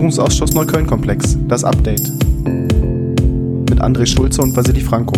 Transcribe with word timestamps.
Untersuchungsausschuss 0.00 0.54
Neukölln-Komplex, 0.54 1.36
das 1.46 1.62
Update. 1.62 2.08
Mit 3.68 3.82
André 3.82 4.06
Schulze 4.06 4.40
und 4.40 4.56
Vasili 4.56 4.80
Franco. 4.80 5.12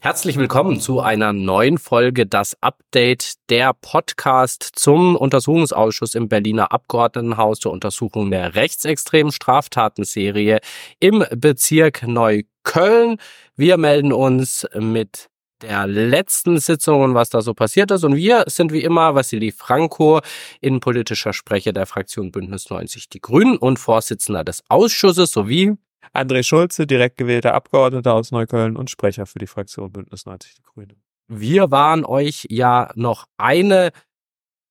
Herzlich 0.00 0.38
willkommen 0.38 0.80
zu 0.80 0.98
einer 0.98 1.32
neuen 1.32 1.78
Folge 1.78 2.26
Das 2.26 2.56
Update, 2.60 3.34
der 3.48 3.74
Podcast 3.74 4.72
zum 4.74 5.14
Untersuchungsausschuss 5.14 6.16
im 6.16 6.28
Berliner 6.28 6.72
Abgeordnetenhaus 6.72 7.60
zur 7.60 7.70
Untersuchung 7.70 8.32
der 8.32 8.56
rechtsextremen 8.56 9.30
Straftatenserie 9.30 10.58
im 10.98 11.24
Bezirk 11.36 12.04
Neukölln. 12.04 13.18
Wir 13.54 13.76
melden 13.76 14.12
uns 14.12 14.66
mit 14.76 15.28
der 15.62 15.86
letzten 15.86 16.58
Sitzung 16.58 17.02
und 17.02 17.14
was 17.14 17.30
da 17.30 17.40
so 17.40 17.54
passiert 17.54 17.90
ist. 17.90 18.04
Und 18.04 18.16
wir 18.16 18.44
sind 18.46 18.72
wie 18.72 18.82
immer 18.82 19.14
Vassili 19.14 19.52
Franco, 19.52 20.20
innenpolitischer 20.60 21.32
Sprecher 21.32 21.72
der 21.72 21.86
Fraktion 21.86 22.32
Bündnis 22.32 22.70
90 22.70 23.08
Die 23.08 23.20
Grünen 23.20 23.56
und 23.56 23.78
Vorsitzender 23.78 24.44
des 24.44 24.62
Ausschusses 24.68 25.32
sowie 25.32 25.74
André 26.14 26.42
Schulze, 26.42 26.86
direkt 26.86 27.18
gewählter 27.18 27.54
Abgeordneter 27.54 28.14
aus 28.14 28.30
Neukölln 28.30 28.76
und 28.76 28.90
Sprecher 28.90 29.26
für 29.26 29.38
die 29.38 29.46
Fraktion 29.46 29.92
Bündnis 29.92 30.26
90 30.26 30.54
Die 30.54 30.62
Grünen. 30.62 31.02
Wir 31.28 31.70
waren 31.70 32.04
euch 32.06 32.46
ja 32.48 32.90
noch 32.94 33.26
eine 33.36 33.90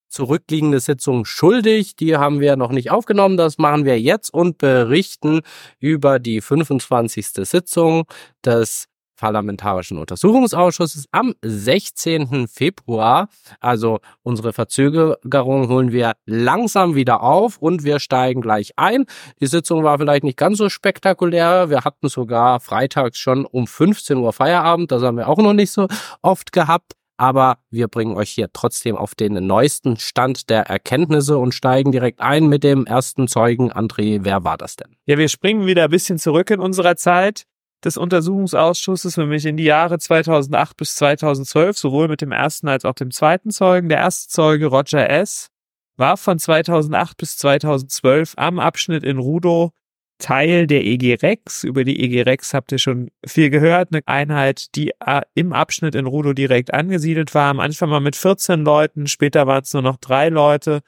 zurückliegende 0.09 0.79
Sitzung 0.79 1.25
schuldig. 1.25 1.95
Die 1.95 2.17
haben 2.17 2.39
wir 2.39 2.55
noch 2.55 2.71
nicht 2.71 2.91
aufgenommen. 2.91 3.37
Das 3.37 3.57
machen 3.57 3.85
wir 3.85 3.99
jetzt 3.99 4.33
und 4.33 4.57
berichten 4.57 5.41
über 5.79 6.19
die 6.19 6.41
25. 6.41 7.27
Sitzung 7.43 8.05
des 8.43 8.87
Parlamentarischen 9.17 9.97
Untersuchungsausschusses 9.97 11.05
am 11.11 11.33
16. 11.43 12.47
Februar. 12.47 13.27
Also 13.59 13.99
unsere 14.23 14.53
Verzögerung 14.53 15.67
holen 15.67 15.91
wir 15.91 16.13
langsam 16.25 16.95
wieder 16.95 17.21
auf 17.21 17.57
und 17.57 17.83
wir 17.83 17.99
steigen 17.99 18.41
gleich 18.41 18.71
ein. 18.77 19.05
Die 19.41 19.47
Sitzung 19.47 19.83
war 19.83 19.97
vielleicht 19.97 20.23
nicht 20.23 20.37
ganz 20.37 20.57
so 20.57 20.69
spektakulär. 20.69 21.69
Wir 21.69 21.83
hatten 21.83 22.07
sogar 22.07 22.59
freitags 22.59 23.17
schon 23.17 23.45
um 23.45 23.67
15 23.67 24.17
Uhr 24.17 24.31
Feierabend. 24.31 24.91
Das 24.91 25.03
haben 25.03 25.17
wir 25.17 25.27
auch 25.27 25.37
noch 25.37 25.53
nicht 25.53 25.71
so 25.71 25.87
oft 26.21 26.51
gehabt. 26.51 26.93
Aber 27.17 27.57
wir 27.71 27.87
bringen 27.87 28.15
euch 28.15 28.29
hier 28.29 28.49
trotzdem 28.53 28.95
auf 28.95 29.15
den 29.15 29.45
neuesten 29.45 29.97
Stand 29.97 30.51
der 30.51 30.67
Erkenntnisse 30.67 31.39
und 31.39 31.55
steigen 31.55 31.91
direkt 31.91 32.21
ein 32.21 32.47
mit 32.47 32.63
dem 32.63 32.85
ersten 32.85 33.27
Zeugen. 33.27 33.71
André, 33.71 34.19
wer 34.21 34.43
war 34.43 34.55
das 34.55 34.75
denn? 34.75 34.95
Ja, 35.05 35.17
wir 35.17 35.27
springen 35.27 35.65
wieder 35.65 35.85
ein 35.85 35.89
bisschen 35.89 36.19
zurück 36.19 36.51
in 36.51 36.59
unserer 36.59 36.95
Zeit 36.95 37.47
des 37.87 37.97
Untersuchungsausschusses, 37.97 39.17
nämlich 39.17 39.45
in 39.45 39.57
die 39.57 39.63
Jahre 39.63 39.97
2008 39.97 40.77
bis 40.77 40.95
2012, 40.95 41.77
sowohl 41.77 42.07
mit 42.07 42.21
dem 42.21 42.31
ersten 42.31 42.67
als 42.67 42.85
auch 42.85 42.93
dem 42.93 43.11
zweiten 43.11 43.49
Zeugen. 43.49 43.89
Der 43.89 43.99
erste 43.99 44.29
Zeuge, 44.29 44.67
Roger 44.67 45.09
S., 45.09 45.47
war 45.95 46.17
von 46.17 46.37
2008 46.37 47.17
bis 47.17 47.37
2012 47.37 48.33
am 48.37 48.59
Abschnitt 48.59 49.03
in 49.03 49.17
Rudow 49.17 49.71
Teil 50.19 50.65
der 50.65 50.83
EG 50.83 51.15
Rex. 51.21 51.63
Über 51.63 51.83
die 51.83 51.99
EG 52.03 52.23
Rex 52.23 52.53
habt 52.53 52.71
ihr 52.71 52.79
schon 52.79 53.09
viel 53.25 53.49
gehört. 53.49 53.89
Eine 53.91 54.01
Einheit, 54.07 54.75
die 54.75 54.91
äh, 55.05 55.21
im 55.35 55.53
Abschnitt 55.53 55.95
in 55.95 56.07
Rudow 56.07 56.33
direkt 56.33 56.73
angesiedelt 56.73 57.33
war. 57.35 57.49
Am 57.49 57.59
Anfang 57.59 57.89
mal 57.89 57.99
mit 57.99 58.15
14 58.15 58.63
Leuten, 58.63 59.07
später 59.07 59.47
waren 59.47 59.63
es 59.63 59.73
nur 59.73 59.83
noch 59.83 59.97
drei 59.97 60.29
Leute. 60.29 60.81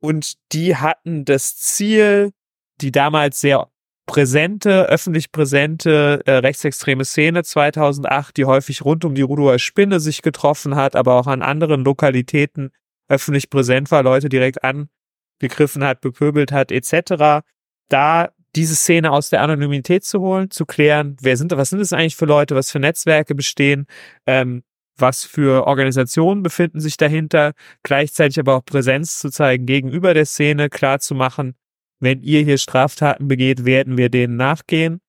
Und 0.00 0.34
die 0.52 0.76
hatten 0.76 1.24
das 1.24 1.56
Ziel, 1.56 2.32
die 2.80 2.92
damals 2.92 3.40
sehr 3.40 3.68
präsente, 4.06 4.88
öffentlich 4.88 5.32
präsente 5.32 6.22
äh, 6.26 6.32
rechtsextreme 6.32 7.04
Szene 7.04 7.42
2008, 7.42 8.36
die 8.36 8.44
häufig 8.44 8.84
rund 8.84 9.04
um 9.04 9.14
die 9.14 9.22
Rudower 9.22 9.58
Spinne 9.58 10.00
sich 10.00 10.22
getroffen 10.22 10.76
hat, 10.76 10.96
aber 10.96 11.14
auch 11.14 11.26
an 11.26 11.42
anderen 11.42 11.84
Lokalitäten 11.84 12.70
öffentlich 13.08 13.50
präsent 13.50 13.90
war, 13.90 14.02
Leute 14.02 14.28
direkt 14.28 14.58
angegriffen 14.64 15.84
hat, 15.84 16.00
bepöbelt 16.00 16.52
hat, 16.52 16.72
etc. 16.72 17.44
Da 17.88 18.30
diese 18.54 18.74
Szene 18.74 19.12
aus 19.12 19.28
der 19.28 19.42
Anonymität 19.42 20.04
zu 20.04 20.20
holen, 20.20 20.50
zu 20.50 20.64
klären, 20.64 21.16
wer 21.20 21.36
sind, 21.36 21.52
was 21.56 21.70
sind 21.70 21.80
es 21.80 21.92
eigentlich 21.92 22.16
für 22.16 22.24
Leute, 22.24 22.54
was 22.54 22.70
für 22.70 22.78
Netzwerke 22.78 23.34
bestehen, 23.34 23.86
ähm, 24.26 24.62
was 24.96 25.24
für 25.24 25.66
Organisationen 25.66 26.42
befinden 26.42 26.80
sich 26.80 26.96
dahinter, 26.96 27.52
gleichzeitig 27.82 28.40
aber 28.40 28.56
auch 28.56 28.64
Präsenz 28.64 29.18
zu 29.18 29.30
zeigen 29.30 29.66
gegenüber 29.66 30.14
der 30.14 30.24
Szene, 30.24 30.70
klar 30.70 31.00
zu 31.00 31.14
machen, 31.14 31.54
wenn 32.00 32.22
ihr 32.22 32.42
hier 32.42 32.58
Straftaten 32.58 33.28
begeht, 33.28 33.64
werden 33.64 33.96
wir 33.96 34.08
denen 34.08 34.36
nachgehen. 34.36 35.00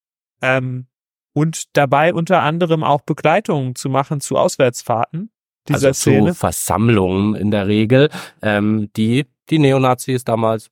Ähm, 0.42 0.88
und 1.34 1.76
dabei 1.78 2.14
unter 2.14 2.42
anderem 2.42 2.84
auch 2.84 3.02
Begleitungen 3.02 3.76
zu 3.76 3.90
machen 3.90 4.22
zu 4.22 4.38
Auswärtsfahrten 4.38 5.30
dieser 5.68 5.90
also 5.90 6.00
Szene. 6.00 6.32
Zu 6.32 6.36
Versammlungen 6.40 7.36
in 7.36 7.52
der 7.52 7.68
Regel, 7.68 8.10
ähm, 8.42 8.90
die 8.96 9.26
die 9.50 9.60
Neonazis 9.60 10.24
damals 10.24 10.70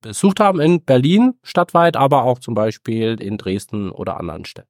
besucht 0.00 0.40
haben 0.40 0.60
in 0.60 0.84
Berlin 0.84 1.34
stadtweit, 1.42 1.96
aber 1.96 2.24
auch 2.24 2.38
zum 2.38 2.54
Beispiel 2.54 3.20
in 3.20 3.38
Dresden 3.38 3.90
oder 3.90 4.18
anderen 4.18 4.44
Städten. 4.44 4.68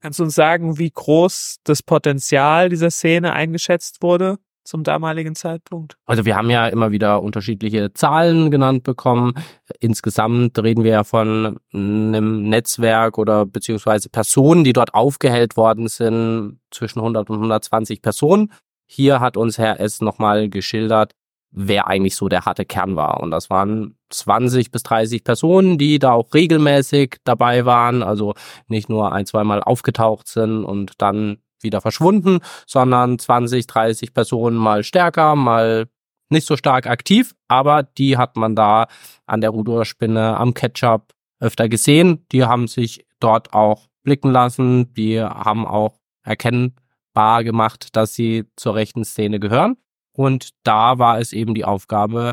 Kannst 0.00 0.18
du 0.18 0.24
uns 0.24 0.34
sagen, 0.34 0.78
wie 0.78 0.90
groß 0.90 1.60
das 1.64 1.82
Potenzial 1.82 2.68
dieser 2.68 2.90
Szene 2.90 3.32
eingeschätzt 3.32 4.02
wurde? 4.02 4.38
Zum 4.64 4.82
damaligen 4.82 5.34
Zeitpunkt? 5.34 5.96
Also 6.06 6.24
wir 6.24 6.36
haben 6.36 6.50
ja 6.50 6.66
immer 6.66 6.90
wieder 6.90 7.22
unterschiedliche 7.22 7.92
Zahlen 7.92 8.50
genannt 8.50 8.82
bekommen. 8.82 9.34
Insgesamt 9.80 10.58
reden 10.58 10.84
wir 10.84 10.92
ja 10.92 11.04
von 11.04 11.58
einem 11.72 12.48
Netzwerk 12.48 13.18
oder 13.18 13.46
beziehungsweise 13.46 14.08
Personen, 14.08 14.64
die 14.64 14.72
dort 14.72 14.94
aufgehellt 14.94 15.56
worden 15.56 15.88
sind, 15.88 16.60
zwischen 16.70 16.98
100 16.98 17.30
und 17.30 17.36
120 17.36 18.02
Personen. 18.02 18.52
Hier 18.86 19.20
hat 19.20 19.36
uns 19.36 19.58
Herr 19.58 19.80
S. 19.80 20.00
nochmal 20.00 20.48
geschildert, 20.48 21.12
wer 21.50 21.86
eigentlich 21.86 22.16
so 22.16 22.28
der 22.28 22.44
harte 22.44 22.64
Kern 22.64 22.96
war. 22.96 23.20
Und 23.20 23.30
das 23.30 23.48
waren 23.48 23.96
20 24.10 24.70
bis 24.70 24.82
30 24.82 25.24
Personen, 25.24 25.78
die 25.78 25.98
da 25.98 26.12
auch 26.12 26.34
regelmäßig 26.34 27.16
dabei 27.24 27.64
waren, 27.64 28.02
also 28.02 28.34
nicht 28.66 28.88
nur 28.88 29.12
ein, 29.12 29.26
zweimal 29.26 29.62
aufgetaucht 29.62 30.26
sind 30.26 30.64
und 30.64 30.92
dann 30.98 31.38
wieder 31.64 31.80
verschwunden, 31.80 32.38
sondern 32.66 33.18
20, 33.18 33.66
30 33.66 34.14
Personen 34.14 34.56
mal 34.56 34.84
stärker, 34.84 35.34
mal 35.34 35.88
nicht 36.30 36.46
so 36.46 36.56
stark 36.56 36.86
aktiv, 36.86 37.34
aber 37.48 37.82
die 37.82 38.16
hat 38.16 38.36
man 38.36 38.54
da 38.54 38.86
an 39.26 39.40
der 39.40 39.50
Rudolspinne, 39.50 40.36
am 40.36 40.54
Ketchup 40.54 41.12
öfter 41.40 41.68
gesehen. 41.68 42.26
Die 42.32 42.44
haben 42.44 42.68
sich 42.68 43.06
dort 43.20 43.52
auch 43.52 43.88
blicken 44.02 44.30
lassen, 44.30 44.92
die 44.94 45.20
haben 45.20 45.66
auch 45.66 45.98
erkennbar 46.22 47.44
gemacht, 47.44 47.96
dass 47.96 48.14
sie 48.14 48.44
zur 48.56 48.74
rechten 48.74 49.04
Szene 49.04 49.40
gehören. 49.40 49.76
Und 50.12 50.50
da 50.62 50.98
war 50.98 51.18
es 51.18 51.32
eben 51.32 51.54
die 51.54 51.64
Aufgabe, 51.64 52.32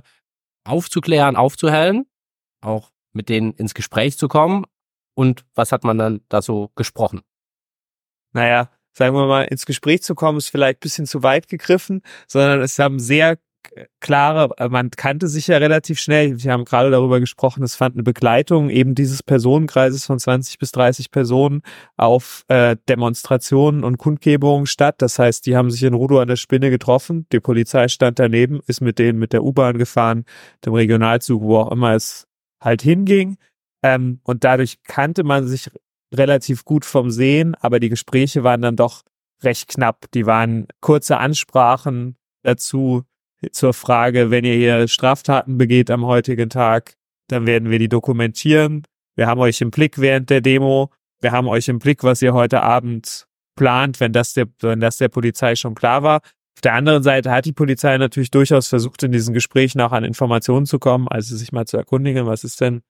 aufzuklären, 0.64 1.36
aufzuhellen, 1.36 2.06
auch 2.62 2.92
mit 3.14 3.30
denen 3.30 3.54
ins 3.54 3.74
Gespräch 3.74 4.18
zu 4.18 4.28
kommen. 4.28 4.66
Und 5.16 5.46
was 5.56 5.72
hat 5.72 5.84
man 5.84 5.98
dann 5.98 6.22
da 6.30 6.42
so 6.42 6.72
gesprochen? 6.76 7.22
Naja, 8.34 8.70
sagen 8.94 9.16
wir 9.16 9.28
mal, 9.28 9.44
ins 9.44 9.66
Gespräch 9.66 10.04
zu 10.04 10.16
kommen, 10.16 10.38
ist 10.38 10.50
vielleicht 10.50 10.80
bisschen 10.80 11.06
zu 11.06 11.24
weit 11.24 11.48
gegriffen, 11.48 12.02
sondern 12.28 12.62
es 12.62 12.78
haben 12.80 13.00
sehr 13.00 13.38
klare, 14.00 14.50
äh, 14.58 14.70
man 14.70 14.92
kannte 14.92 15.28
sich 15.28 15.48
ja 15.48 15.58
relativ 15.58 16.00
schnell. 16.00 16.44
Wir 16.44 16.52
haben 16.52 16.66
gerade 16.66 16.92
darüber 16.92 17.20
gesprochen, 17.20 17.64
es 17.64 17.76
fand 17.76 17.96
eine 17.96 18.04
Begleitung 18.04 18.70
eben 18.70 18.96
dieses 18.96 19.24
Personenkreises 19.24 20.06
von 20.06 20.20
20 20.20 20.58
bis 20.58 20.72
30 20.72 21.12
Personen 21.12 21.62
auf 21.98 22.44
äh, 22.48 22.76
Demonstrationen 22.90 23.84
und 23.84 23.98
Kundgebungen 23.98 24.66
statt. 24.66 24.96
Das 25.00 25.20
heißt, 25.20 25.46
die 25.46 25.56
haben 25.56 25.72
sich 25.72 25.84
in 25.84 25.94
Rudo 25.94 26.20
an 26.20 26.28
der 26.28 26.36
Spinne 26.36 26.70
getroffen. 26.70 27.28
Die 27.32 27.40
Polizei 27.40 27.88
stand 27.88 28.20
daneben, 28.20 28.62
ist 28.68 28.82
mit 28.82 29.00
denen 29.00 29.20
mit 29.20 29.34
der 29.34 29.44
U-Bahn 29.44 29.78
gefahren, 29.78 30.26
dem 30.66 30.74
Regionalzug, 30.74 31.42
wo 31.42 31.58
auch 31.58 31.72
immer 31.72 31.94
es 31.94 32.28
halt 32.62 32.82
hinging. 32.82 33.38
Ähm, 33.84 34.20
und 34.24 34.44
dadurch 34.44 34.84
kannte 34.84 35.24
man 35.24 35.48
sich 35.48 35.70
relativ 36.14 36.66
gut 36.66 36.86
vom 36.86 37.12
Sehen, 37.12 37.56
aber 37.56 37.80
die 37.80 37.90
Gespräche 37.90 38.44
waren 38.44 38.62
dann 38.62 38.76
doch 38.76 39.04
recht 39.44 39.68
knapp. 39.70 40.06
Die 40.14 40.26
waren 40.26 40.68
kurze 40.82 41.18
Ansprachen 41.18 42.16
dazu 42.44 43.04
zur 43.52 43.74
Frage, 43.74 44.30
wenn 44.30 44.46
ihr 44.46 44.54
hier 44.54 44.88
Straftaten 44.88 45.58
begeht 45.58 45.90
am 45.90 46.06
heutigen 46.06 46.50
Tag, 46.50 46.96
dann 47.28 47.48
werden 47.48 47.70
wir 47.72 47.80
die 47.80 47.90
dokumentieren. 47.90 48.84
Wir 49.16 49.28
haben 49.28 49.40
euch 49.40 49.62
im 49.62 49.72
Blick 49.72 49.98
während 49.98 50.30
der 50.30 50.42
Demo. 50.42 50.92
Wir 51.22 51.32
haben 51.32 51.48
euch 51.48 51.68
im 51.68 51.80
Blick, 51.80 52.04
was 52.04 52.22
ihr 52.22 52.34
heute 52.34 52.62
Abend 52.62 53.28
plant, 53.56 54.00
wenn 54.00 54.14
das 54.14 54.34
der, 54.34 54.48
wenn 54.60 54.80
das 54.80 54.98
der 54.98 55.10
Polizei 55.10 55.56
schon 55.56 55.76
klar 55.76 56.04
war. 56.04 56.22
Auf 56.56 56.62
der 56.64 56.74
anderen 56.74 57.04
Seite 57.04 57.32
hat 57.32 57.46
die 57.46 57.54
Polizei 57.54 57.98
natürlich 57.98 58.32
durchaus 58.32 58.68
versucht, 58.68 59.04
in 59.04 59.12
diesen 59.12 59.34
Gesprächen 59.34 59.82
auch 59.82 59.92
an 59.92 60.04
Informationen 60.04 60.66
zu 60.66 60.80
kommen, 60.80 61.08
also 61.08 61.36
sich 61.36 61.52
mal 61.52 61.66
zu 61.66 61.78
erkundigen, 61.78 62.26
was 62.26 62.44
ist 62.44 62.62
denn 62.62 62.82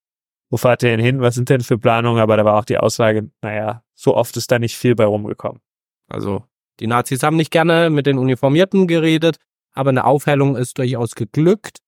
wo 0.51 0.57
fahrt 0.57 0.83
ihr 0.83 0.89
denn 0.89 0.99
hin, 0.99 1.21
was 1.21 1.35
sind 1.35 1.49
denn 1.49 1.61
für 1.61 1.77
Planungen, 1.77 2.21
aber 2.21 2.37
da 2.37 2.45
war 2.45 2.59
auch 2.59 2.65
die 2.65 2.77
Aussage, 2.77 3.31
naja, 3.41 3.83
so 3.95 4.15
oft 4.15 4.35
ist 4.35 4.51
da 4.51 4.59
nicht 4.59 4.75
viel 4.75 4.95
bei 4.95 5.05
rumgekommen. 5.05 5.61
Also 6.09 6.43
die 6.81 6.87
Nazis 6.87 7.23
haben 7.23 7.37
nicht 7.37 7.51
gerne 7.51 7.89
mit 7.89 8.05
den 8.05 8.17
Uniformierten 8.17 8.85
geredet, 8.85 9.37
aber 9.71 9.91
eine 9.91 10.03
Aufhellung 10.03 10.57
ist 10.57 10.77
durchaus 10.77 11.15
geglückt. 11.15 11.79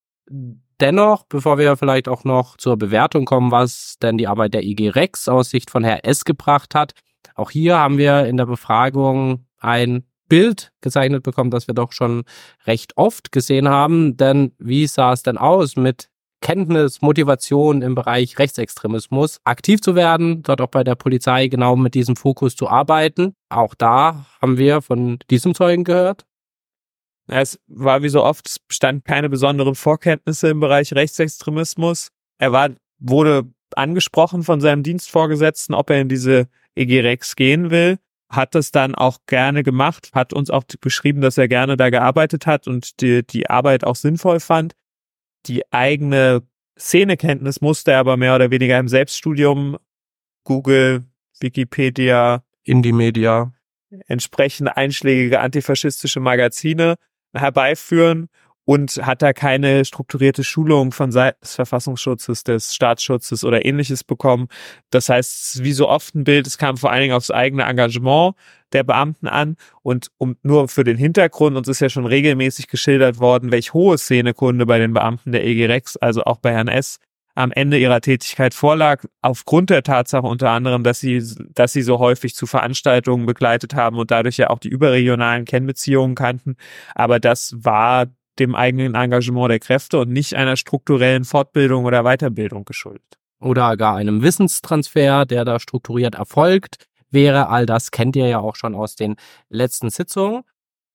Dennoch, 0.79 1.25
bevor 1.25 1.57
wir 1.57 1.75
vielleicht 1.75 2.07
auch 2.07 2.23
noch 2.23 2.55
zur 2.55 2.77
Bewertung 2.77 3.25
kommen, 3.25 3.51
was 3.51 3.97
denn 4.01 4.17
die 4.17 4.27
Arbeit 4.27 4.53
der 4.53 4.63
IG 4.63 4.89
Rex 4.89 5.27
aus 5.27 5.49
Sicht 5.49 5.69
von 5.69 5.83
Herr 5.83 6.05
S 6.05 6.23
gebracht 6.23 6.73
hat, 6.73 6.93
auch 7.35 7.51
hier 7.51 7.77
haben 7.77 7.97
wir 7.97 8.25
in 8.25 8.37
der 8.37 8.45
Befragung 8.45 9.45
ein 9.59 10.05
Bild 10.29 10.71
gezeichnet 10.79 11.23
bekommen, 11.23 11.51
das 11.51 11.67
wir 11.67 11.75
doch 11.75 11.91
schon 11.91 12.23
recht 12.65 12.93
oft 12.95 13.33
gesehen 13.33 13.67
haben. 13.67 14.15
Denn 14.15 14.53
wie 14.57 14.87
sah 14.87 15.11
es 15.11 15.23
denn 15.23 15.37
aus 15.37 15.75
mit 15.75 16.09
Kenntnis, 16.43 17.01
Motivation 17.01 17.81
im 17.81 17.95
Bereich 17.95 18.37
Rechtsextremismus 18.37 19.39
aktiv 19.45 19.81
zu 19.81 19.95
werden, 19.95 20.43
dort 20.43 20.59
auch 20.59 20.67
bei 20.67 20.83
der 20.83 20.95
Polizei 20.95 21.47
genau 21.47 21.77
mit 21.77 21.93
diesem 21.93 22.17
Fokus 22.17 22.57
zu 22.57 22.69
arbeiten? 22.69 23.33
Auch 23.47 23.73
da 23.73 24.25
haben 24.41 24.57
wir 24.57 24.81
von 24.81 25.19
diesem 25.29 25.55
Zeugen 25.55 25.85
gehört. 25.85 26.25
Es 27.27 27.61
war 27.67 28.03
wie 28.03 28.09
so 28.09 28.23
oft, 28.23 28.47
es 28.49 28.59
bestand 28.59 29.05
keine 29.05 29.29
besonderen 29.29 29.73
Vorkenntnisse 29.73 30.49
im 30.49 30.59
Bereich 30.59 30.93
Rechtsextremismus. 30.93 32.09
Er 32.39 32.51
war, 32.51 32.71
wurde 32.99 33.45
angesprochen 33.77 34.43
von 34.43 34.59
seinem 34.59 34.83
Dienstvorgesetzten, 34.83 35.73
ob 35.73 35.89
er 35.89 36.01
in 36.01 36.09
diese 36.09 36.49
EG 36.75 36.99
Rex 36.99 37.37
gehen 37.37 37.71
will 37.71 37.97
hat 38.35 38.55
das 38.55 38.71
dann 38.71 38.95
auch 38.95 39.19
gerne 39.27 39.61
gemacht, 39.61 40.09
hat 40.13 40.33
uns 40.33 40.49
auch 40.49 40.63
beschrieben, 40.81 41.21
dass 41.21 41.37
er 41.37 41.47
gerne 41.47 41.77
da 41.77 41.91
gearbeitet 41.91 42.47
hat 42.47 42.67
und 42.67 42.99
die, 43.01 43.25
die 43.25 43.47
Arbeit 43.49 43.83
auch 43.83 43.95
sinnvoll 43.95 44.39
fand. 44.39 44.73
Die 45.47 45.63
eigene 45.71 46.43
Szenekenntnis 46.77 47.61
musste 47.61 47.91
er 47.91 47.99
aber 47.99 48.17
mehr 48.17 48.35
oder 48.35 48.51
weniger 48.51 48.79
im 48.79 48.87
Selbststudium 48.87 49.77
Google, 50.43 51.03
Wikipedia, 51.39 52.43
Indie-Media, 52.63 53.53
entsprechende 54.07 54.75
einschlägige 54.77 55.39
antifaschistische 55.39 56.19
Magazine 56.19 56.95
herbeiführen 57.33 58.29
und 58.65 58.91
hat 59.05 59.21
da 59.21 59.33
keine 59.33 59.83
strukturierte 59.83 60.43
Schulung 60.43 60.91
von 60.91 61.11
Seiten 61.11 61.39
des 61.41 61.55
Verfassungsschutzes, 61.55 62.43
des 62.43 62.73
Staatsschutzes 62.73 63.43
oder 63.43 63.65
ähnliches 63.65 64.03
bekommen. 64.03 64.47
Das 64.89 65.09
heißt, 65.09 65.63
wie 65.63 65.73
so 65.73 65.89
oft 65.89 66.15
ein 66.15 66.23
Bild, 66.23 66.47
es 66.47 66.57
kam 66.57 66.77
vor 66.77 66.91
allen 66.91 67.01
Dingen 67.01 67.13
aufs 67.13 67.31
eigene 67.31 67.63
Engagement 67.63 68.35
der 68.73 68.83
Beamten 68.83 69.27
an 69.27 69.55
und 69.81 70.09
um 70.17 70.35
nur 70.43 70.67
für 70.67 70.83
den 70.83 70.97
Hintergrund, 70.97 71.55
uns 71.55 71.67
ist 71.67 71.79
ja 71.79 71.89
schon 71.89 72.05
regelmäßig 72.05 72.67
geschildert 72.67 73.19
worden, 73.19 73.51
welch 73.51 73.73
hohe 73.73 73.97
Szenekunde 73.97 74.65
bei 74.65 74.79
den 74.79 74.93
Beamten 74.93 75.31
der 75.31 75.45
EG 75.45 75.67
Rex, 75.67 75.97
also 75.97 76.23
auch 76.23 76.37
bei 76.37 76.51
Herrn 76.51 76.67
S., 76.67 76.99
am 77.35 77.51
Ende 77.51 77.79
ihrer 77.79 78.01
Tätigkeit 78.01 78.53
vorlag, 78.53 79.05
aufgrund 79.21 79.69
der 79.69 79.83
Tatsache 79.83 80.27
unter 80.27 80.51
anderem, 80.51 80.83
dass 80.83 80.99
sie, 80.99 81.23
dass 81.55 81.73
sie 81.73 81.81
so 81.81 81.99
häufig 81.99 82.35
zu 82.35 82.45
Veranstaltungen 82.45 83.25
begleitet 83.25 83.73
haben 83.73 83.97
und 83.97 84.11
dadurch 84.11 84.37
ja 84.37 84.49
auch 84.49 84.59
die 84.59 84.69
überregionalen 84.69 85.45
Kennbeziehungen 85.45 86.15
kannten. 86.15 86.57
Aber 86.93 87.19
das 87.19 87.55
war 87.57 88.05
dem 88.39 88.55
eigenen 88.55 88.95
Engagement 88.95 89.49
der 89.49 89.59
Kräfte 89.59 89.99
und 89.99 90.09
nicht 90.09 90.35
einer 90.35 90.57
strukturellen 90.57 91.23
Fortbildung 91.23 91.85
oder 91.85 92.03
Weiterbildung 92.03 92.65
geschuldet. 92.65 93.17
Oder 93.39 93.77
gar 93.77 93.95
einem 93.95 94.21
Wissenstransfer, 94.21 95.25
der 95.25 95.43
da 95.43 95.59
strukturiert 95.59 96.15
erfolgt 96.15 96.87
wäre. 97.13 97.49
All 97.49 97.65
das 97.65 97.91
kennt 97.91 98.15
ihr 98.15 98.27
ja 98.27 98.39
auch 98.39 98.55
schon 98.55 98.75
aus 98.75 98.95
den 98.95 99.15
letzten 99.49 99.89
Sitzungen. 99.89 100.43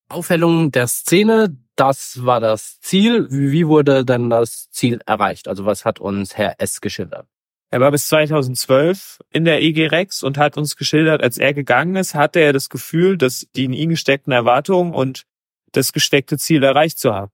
Aufhellung 0.08 0.72
der 0.72 0.86
Szene, 0.86 1.56
das 1.76 2.24
war 2.24 2.40
das 2.40 2.80
Ziel. 2.80 3.28
Wie 3.30 3.66
wurde 3.66 4.04
denn 4.04 4.30
das 4.30 4.70
Ziel 4.70 5.00
erreicht? 5.06 5.48
Also 5.48 5.66
was 5.66 5.84
hat 5.84 6.00
uns 6.00 6.36
Herr 6.36 6.56
S. 6.58 6.80
geschildert? 6.80 7.26
Er 7.70 7.80
war 7.80 7.90
bis 7.90 8.08
2012 8.08 9.18
in 9.30 9.44
der 9.44 9.60
EG 9.60 9.88
Rex 9.88 10.22
und 10.22 10.38
hat 10.38 10.56
uns 10.56 10.76
geschildert, 10.76 11.22
als 11.22 11.36
er 11.36 11.52
gegangen 11.52 11.96
ist, 11.96 12.14
hatte 12.14 12.40
er 12.40 12.54
das 12.54 12.70
Gefühl, 12.70 13.18
dass 13.18 13.46
die 13.54 13.64
in 13.64 13.74
ihn 13.74 13.90
gesteckten 13.90 14.32
Erwartungen 14.32 14.94
und 14.94 15.24
das 15.72 15.92
gesteckte 15.92 16.38
Ziel 16.38 16.62
erreicht 16.62 16.98
zu 16.98 17.14
haben. 17.14 17.30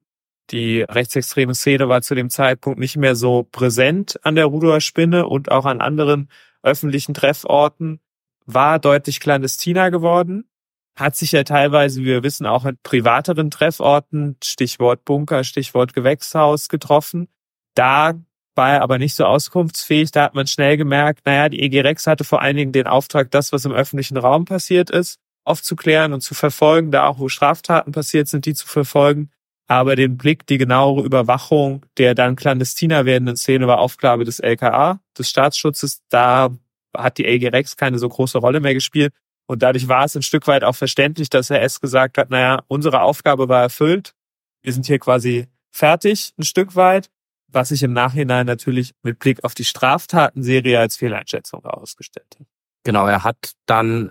Die 0.50 0.82
rechtsextreme 0.82 1.54
Szene 1.54 1.88
war 1.88 2.02
zu 2.02 2.16
dem 2.16 2.30
Zeitpunkt 2.30 2.80
nicht 2.80 2.96
mehr 2.96 3.14
so 3.14 3.44
präsent 3.44 4.18
an 4.24 4.34
der 4.34 4.46
Rudower 4.46 4.80
Spinne 4.80 5.26
und 5.26 5.52
auch 5.52 5.66
an 5.66 5.80
anderen 5.80 6.28
öffentlichen 6.62 7.14
Trefforten, 7.14 8.00
war 8.46 8.78
deutlich 8.78 9.20
clandestiner 9.20 9.90
geworden, 9.90 10.48
hat 10.96 11.16
sich 11.16 11.32
ja 11.32 11.42
teilweise, 11.44 12.00
wie 12.00 12.06
wir 12.06 12.22
wissen, 12.22 12.46
auch 12.46 12.64
mit 12.64 12.82
privateren 12.82 13.50
Trefforten, 13.50 14.36
Stichwort 14.42 15.04
Bunker, 15.04 15.42
Stichwort 15.42 15.92
Gewächshaus 15.92 16.68
getroffen. 16.68 17.28
Da 17.74 18.14
war 18.54 18.70
er 18.70 18.82
aber 18.82 18.98
nicht 18.98 19.16
so 19.16 19.24
auskunftsfähig. 19.24 20.12
Da 20.12 20.24
hat 20.24 20.34
man 20.34 20.46
schnell 20.46 20.76
gemerkt, 20.76 21.26
naja, 21.26 21.48
die 21.48 21.60
EG 21.60 21.80
Rex 21.80 22.06
hatte 22.06 22.22
vor 22.24 22.42
allen 22.42 22.56
Dingen 22.56 22.72
den 22.72 22.86
Auftrag, 22.86 23.30
das, 23.32 23.52
was 23.52 23.64
im 23.64 23.72
öffentlichen 23.72 24.16
Raum 24.16 24.44
passiert 24.44 24.90
ist, 24.90 25.18
aufzuklären 25.44 26.12
und 26.12 26.20
zu 26.20 26.34
verfolgen, 26.34 26.92
da 26.92 27.06
auch 27.06 27.18
wo 27.18 27.28
Straftaten 27.28 27.92
passiert 27.92 28.28
sind, 28.28 28.46
die 28.46 28.54
zu 28.54 28.66
verfolgen. 28.66 29.30
Aber 29.66 29.96
den 29.96 30.16
Blick, 30.18 30.46
die 30.46 30.58
genauere 30.58 31.04
Überwachung 31.04 31.86
der 31.96 32.14
dann 32.14 32.36
clandestiner 32.36 33.06
werdenden 33.06 33.36
Szene 33.36 33.66
war 33.66 33.78
Aufgabe 33.78 34.24
des 34.24 34.38
LKA, 34.38 35.00
des 35.18 35.30
Staatsschutzes. 35.30 36.02
Da 36.10 36.50
hat 36.96 37.18
die 37.18 37.26
AG 37.26 37.52
Rex 37.52 37.76
keine 37.76 37.98
so 37.98 38.08
große 38.08 38.38
Rolle 38.38 38.60
mehr 38.60 38.74
gespielt. 38.74 39.12
Und 39.46 39.62
dadurch 39.62 39.88
war 39.88 40.04
es 40.04 40.16
ein 40.16 40.22
Stück 40.22 40.46
weit 40.46 40.64
auch 40.64 40.74
verständlich, 40.74 41.28
dass 41.28 41.50
Herr 41.50 41.62
S. 41.62 41.80
gesagt 41.80 42.16
hat, 42.18 42.30
naja, 42.30 42.62
unsere 42.68 43.02
Aufgabe 43.02 43.48
war 43.48 43.62
erfüllt. 43.62 44.14
Wir 44.62 44.72
sind 44.72 44.86
hier 44.86 44.98
quasi 44.98 45.46
fertig, 45.70 46.32
ein 46.38 46.44
Stück 46.44 46.76
weit. 46.76 47.10
Was 47.48 47.68
sich 47.68 47.82
im 47.82 47.92
Nachhinein 47.92 48.46
natürlich 48.46 48.94
mit 49.02 49.18
Blick 49.18 49.44
auf 49.44 49.54
die 49.54 49.64
Straftatenserie 49.64 50.78
als 50.78 50.96
Fehleinschätzung 50.96 51.62
herausgestellt 51.62 52.36
hat. 52.40 52.46
Genau, 52.82 53.06
er 53.06 53.22
hat 53.22 53.52
dann 53.66 54.10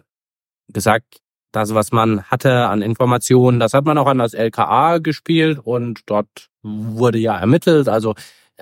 gesagt, 0.70 1.20
das, 1.52 1.74
was 1.74 1.92
man 1.92 2.24
hatte 2.24 2.68
an 2.68 2.82
Informationen, 2.82 3.60
das 3.60 3.74
hat 3.74 3.86
man 3.86 3.98
auch 3.98 4.08
an 4.08 4.18
das 4.18 4.34
LKA 4.34 5.00
gespielt 5.00 5.60
und 5.60 6.02
dort 6.06 6.50
wurde 6.62 7.20
ja 7.20 7.38
ermittelt. 7.38 7.88
Also 7.88 8.16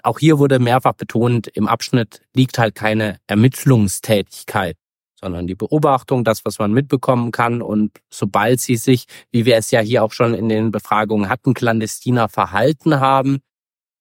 auch 0.04 0.20
hier 0.20 0.40
wurde 0.40 0.60
mehrfach 0.60 0.94
betont, 0.94 1.48
im 1.48 1.68
Abschnitt 1.68 2.22
liegt 2.34 2.58
halt 2.58 2.76
keine 2.76 3.20
Ermittlungstätigkeit, 3.28 4.78
sondern 5.20 5.48
die 5.48 5.56
Beobachtung, 5.56 6.24
das, 6.24 6.46
was 6.46 6.60
man 6.60 6.72
mitbekommen 6.72 7.32
kann. 7.32 7.62
Und 7.62 7.92
sobald 8.10 8.60
sie 8.60 8.78
sich, 8.78 9.06
wie 9.32 9.46
wir 9.46 9.58
es 9.58 9.72
ja 9.72 9.82
hier 9.82 10.04
auch 10.04 10.14
schon 10.14 10.34
in 10.34 10.50
den 10.50 10.72
Befragungen 10.72 11.30
hatten, 11.30 11.54
clandestiner 11.54 12.30
verhalten 12.30 13.00
haben, 13.00 13.40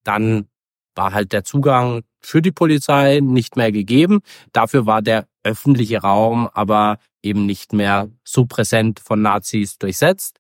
dann 0.05 0.49
war 0.95 1.13
halt 1.13 1.33
der 1.33 1.45
Zugang 1.45 2.03
für 2.21 2.43
die 2.43 2.53
Polizei 2.53 3.21
nicht 3.21 3.57
mehr 3.57 3.73
gegeben. 3.73 4.21
Dafür 4.53 4.87
war 4.87 5.03
der 5.03 5.27
öffentliche 5.43 6.03
Raum 6.03 6.49
aber 6.53 6.99
eben 7.23 7.47
nicht 7.47 7.73
mehr 7.73 8.11
so 8.25 8.47
präsent 8.47 9.01
von 9.01 9.23
Nazis 9.23 9.79
durchsetzt. 9.79 10.39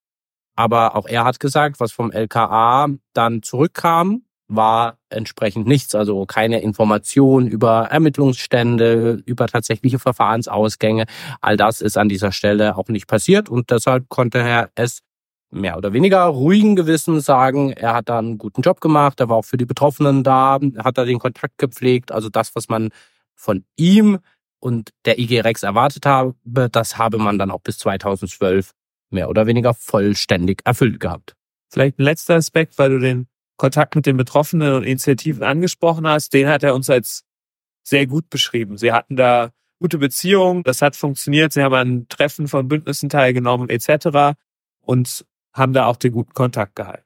Aber 0.56 0.96
auch 0.96 1.06
er 1.06 1.24
hat 1.24 1.40
gesagt, 1.40 1.80
was 1.80 1.92
vom 1.92 2.10
LKA 2.10 2.88
dann 3.14 3.42
zurückkam, 3.42 4.24
war 4.50 4.98
entsprechend 5.08 5.66
nichts, 5.66 5.94
also 5.94 6.26
keine 6.26 6.60
Information 6.60 7.46
über 7.46 7.84
Ermittlungsstände, 7.90 9.22
über 9.24 9.46
tatsächliche 9.46 10.00
Verfahrensausgänge. 10.00 11.04
All 11.40 11.56
das 11.56 11.80
ist 11.80 11.96
an 11.96 12.08
dieser 12.08 12.32
Stelle 12.32 12.76
auch 12.76 12.88
nicht 12.88 13.06
passiert 13.06 13.48
und 13.48 13.70
deshalb 13.70 14.08
konnte 14.08 14.42
Herr 14.42 14.70
S. 14.74 15.02
mehr 15.50 15.78
oder 15.78 15.92
weniger 15.92 16.24
ruhigen 16.24 16.74
Gewissen 16.74 17.20
sagen, 17.20 17.72
er 17.72 17.94
hat 17.94 18.08
da 18.08 18.18
einen 18.18 18.38
guten 18.38 18.62
Job 18.62 18.80
gemacht, 18.80 19.20
er 19.20 19.28
war 19.28 19.36
auch 19.36 19.44
für 19.44 19.56
die 19.56 19.66
Betroffenen 19.66 20.24
da, 20.24 20.58
hat 20.78 20.98
da 20.98 21.04
den 21.04 21.20
Kontakt 21.20 21.56
gepflegt, 21.58 22.10
also 22.10 22.28
das, 22.28 22.54
was 22.56 22.68
man 22.68 22.90
von 23.36 23.64
ihm 23.76 24.18
und 24.58 24.90
der 25.04 25.18
IG 25.20 25.40
Rex 25.40 25.62
erwartet 25.62 26.06
habe, 26.06 26.34
das 26.44 26.98
habe 26.98 27.18
man 27.18 27.38
dann 27.38 27.52
auch 27.52 27.60
bis 27.60 27.78
2012 27.78 28.72
mehr 29.10 29.28
oder 29.28 29.46
weniger 29.46 29.74
vollständig 29.74 30.62
erfüllt 30.64 30.98
gehabt. 30.98 31.34
Vielleicht 31.68 32.00
ein 32.00 32.02
letzter 32.02 32.34
Aspekt, 32.34 32.78
weil 32.78 32.90
du 32.90 32.98
den 32.98 33.28
Kontakt 33.60 33.94
mit 33.94 34.06
den 34.06 34.16
Betroffenen 34.16 34.72
und 34.72 34.84
Initiativen 34.84 35.42
angesprochen 35.42 36.06
hast, 36.08 36.32
den 36.32 36.48
hat 36.48 36.62
er 36.62 36.74
uns 36.74 36.88
als 36.88 37.24
sehr 37.82 38.06
gut 38.06 38.30
beschrieben. 38.30 38.78
Sie 38.78 38.90
hatten 38.90 39.16
da 39.16 39.50
gute 39.78 39.98
Beziehungen, 39.98 40.62
das 40.62 40.80
hat 40.80 40.96
funktioniert, 40.96 41.52
sie 41.52 41.62
haben 41.62 41.74
an 41.74 42.06
Treffen 42.08 42.48
von 42.48 42.68
Bündnissen 42.68 43.10
teilgenommen 43.10 43.68
etc. 43.68 44.38
und 44.80 45.26
haben 45.52 45.74
da 45.74 45.84
auch 45.84 45.96
den 45.96 46.12
guten 46.12 46.32
Kontakt 46.32 46.74
gehalten. 46.74 47.04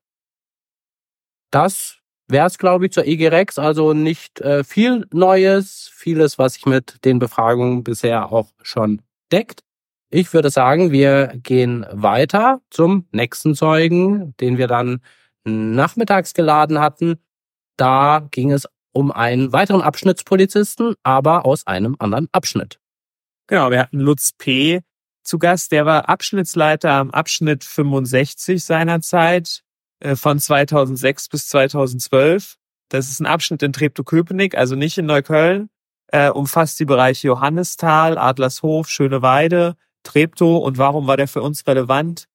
Das 1.50 1.99
wäre 2.28 2.46
es, 2.46 2.56
glaube 2.56 2.87
ich, 2.87 2.92
zur 2.92 3.04
EG 3.04 3.28
Rex. 3.28 3.58
Also 3.58 3.92
nicht 3.92 4.40
äh, 4.40 4.62
viel 4.62 5.08
Neues, 5.12 5.90
vieles, 5.92 6.38
was 6.38 6.54
sich 6.54 6.66
mit 6.66 7.04
den 7.04 7.18
Befragungen 7.18 7.82
bisher 7.82 8.30
auch 8.30 8.52
schon 8.62 9.02
deckt. 9.32 9.64
Ich 10.08 10.32
würde 10.32 10.50
sagen, 10.50 10.92
wir 10.92 11.32
gehen 11.42 11.84
weiter 11.90 12.61
zum 12.70 13.08
nächsten 13.11 13.56
Zeugen, 13.56 14.37
den 14.37 14.56
wir 14.56 14.68
dann 14.68 15.00
nachmittags 15.44 16.34
geladen 16.34 16.78
hatten. 16.80 17.16
Da 17.76 18.26
ging 18.30 18.52
es 18.52 18.66
um 18.92 19.10
einen 19.10 19.52
weiteren 19.52 19.82
Abschnittspolizisten, 19.82 20.94
aber 21.02 21.44
aus 21.44 21.66
einem 21.66 21.96
anderen 21.98 22.28
Abschnitt. 22.32 22.78
Genau, 23.46 23.70
wir 23.70 23.80
hatten 23.80 23.98
Lutz 23.98 24.32
P. 24.32 24.80
zu 25.22 25.38
Gast. 25.38 25.72
Der 25.72 25.84
war 25.84 26.08
Abschnittsleiter 26.08 26.92
am 26.92 27.10
Abschnitt 27.10 27.64
65 27.64 28.62
seinerzeit 28.62 29.62
äh, 30.00 30.16
von 30.16 30.38
2006 30.38 31.28
bis 31.28 31.48
2012. 31.48 32.56
Das 32.88 33.10
ist 33.10 33.20
ein 33.20 33.26
Abschnitt 33.26 33.62
in 33.62 33.72
Treptow-Köpenick, 33.72 34.56
also 34.56 34.76
nicht 34.76 34.96
in 34.98 35.06
Neukölln. 35.06 35.68
Äh, 36.08 36.30
umfasst 36.30 36.78
die 36.78 36.84
Bereiche 36.84 37.26
Johannisthal, 37.26 38.16
Adlershof, 38.18 38.88
Schöneweide, 38.88 39.74
Treptow. 40.04 40.62
Und 40.64 40.78
warum 40.78 41.06
war 41.06 41.16
der 41.16 41.26
für 41.26 41.42
uns 41.42 41.66
relevant? 41.66 42.26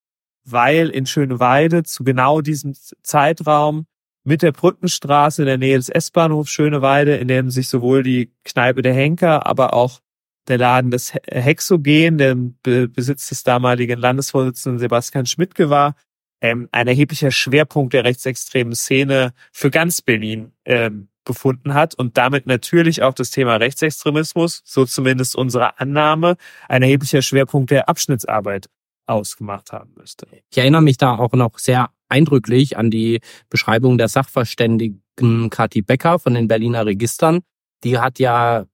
Weil 0.45 0.89
in 0.89 1.05
Schöneweide 1.05 1.83
zu 1.83 2.03
genau 2.03 2.41
diesem 2.41 2.73
Zeitraum 3.03 3.85
mit 4.23 4.41
der 4.41 4.51
Brückenstraße 4.51 5.41
in 5.41 5.47
der 5.47 5.57
Nähe 5.57 5.77
des 5.77 5.89
S-Bahnhofs 5.89 6.51
Schöneweide, 6.51 7.15
in 7.17 7.27
dem 7.27 7.49
sich 7.49 7.67
sowohl 7.67 8.03
die 8.03 8.31
Kneipe 8.43 8.81
der 8.81 8.93
Henker, 8.93 9.45
aber 9.45 9.73
auch 9.73 9.99
der 10.47 10.57
Laden 10.57 10.91
des 10.91 11.13
Hexogen, 11.13 12.17
der 12.17 12.35
Besitz 12.63 13.29
des 13.29 13.43
damaligen 13.43 13.99
Landesvorsitzenden 13.99 14.79
Sebastian 14.79 15.25
Schmidtke 15.25 15.69
war, 15.69 15.95
ähm, 16.41 16.69
ein 16.71 16.87
erheblicher 16.87 17.31
Schwerpunkt 17.31 17.93
der 17.93 18.03
rechtsextremen 18.03 18.73
Szene 18.73 19.33
für 19.51 19.69
ganz 19.69 20.01
Berlin 20.01 20.53
ähm, 20.65 21.09
befunden 21.25 21.73
hat 21.73 21.95
und 21.95 22.17
damit 22.17 22.47
natürlich 22.47 23.03
auch 23.03 23.13
das 23.13 23.29
Thema 23.29 23.57
Rechtsextremismus, 23.57 24.61
so 24.65 24.85
zumindest 24.85 25.35
unsere 25.35 25.79
Annahme, 25.79 26.37
ein 26.67 26.81
erheblicher 26.81 27.21
Schwerpunkt 27.21 27.71
der 27.71 27.89
Abschnittsarbeit 27.89 28.69
ausgemacht 29.09 29.71
haben 29.71 29.93
müsste. 29.97 30.27
Ich 30.49 30.57
erinnere 30.57 30.81
mich 30.81 30.97
da 30.97 31.17
auch 31.17 31.33
noch 31.33 31.57
sehr 31.57 31.89
eindrücklich 32.07 32.77
an 32.77 32.91
die 32.91 33.19
Beschreibung 33.49 33.97
der 33.97 34.07
Sachverständigen 34.07 35.49
Kathi 35.49 35.81
Becker 35.81 36.19
von 36.19 36.33
den 36.33 36.47
Berliner 36.47 36.85
Registern. 36.85 37.41
Die 37.83 37.99
hat 37.99 38.19
ja 38.19 38.65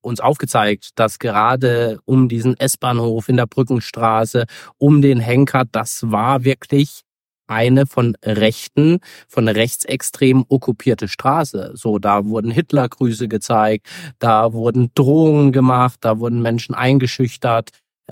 uns 0.00 0.20
aufgezeigt, 0.20 0.90
dass 0.96 1.18
gerade 1.18 2.00
um 2.04 2.28
diesen 2.28 2.56
S-Bahnhof 2.58 3.28
in 3.28 3.36
der 3.36 3.46
Brückenstraße, 3.46 4.46
um 4.78 5.00
den 5.00 5.20
Henker, 5.20 5.64
das 5.70 6.10
war 6.10 6.44
wirklich 6.44 7.02
eine 7.46 7.86
von 7.86 8.16
Rechten, 8.24 8.98
von 9.28 9.46
rechtsextrem 9.48 10.44
okkupierte 10.48 11.08
Straße. 11.08 11.72
So, 11.74 11.98
da 11.98 12.24
wurden 12.26 12.50
Hitlergrüße 12.50 13.28
gezeigt, 13.28 13.88
da 14.18 14.52
wurden 14.52 14.90
Drohungen 14.94 15.52
gemacht, 15.52 15.98
da 16.00 16.18
wurden 16.18 16.40
Menschen 16.40 16.74
eingeschüchtert, 16.74 17.70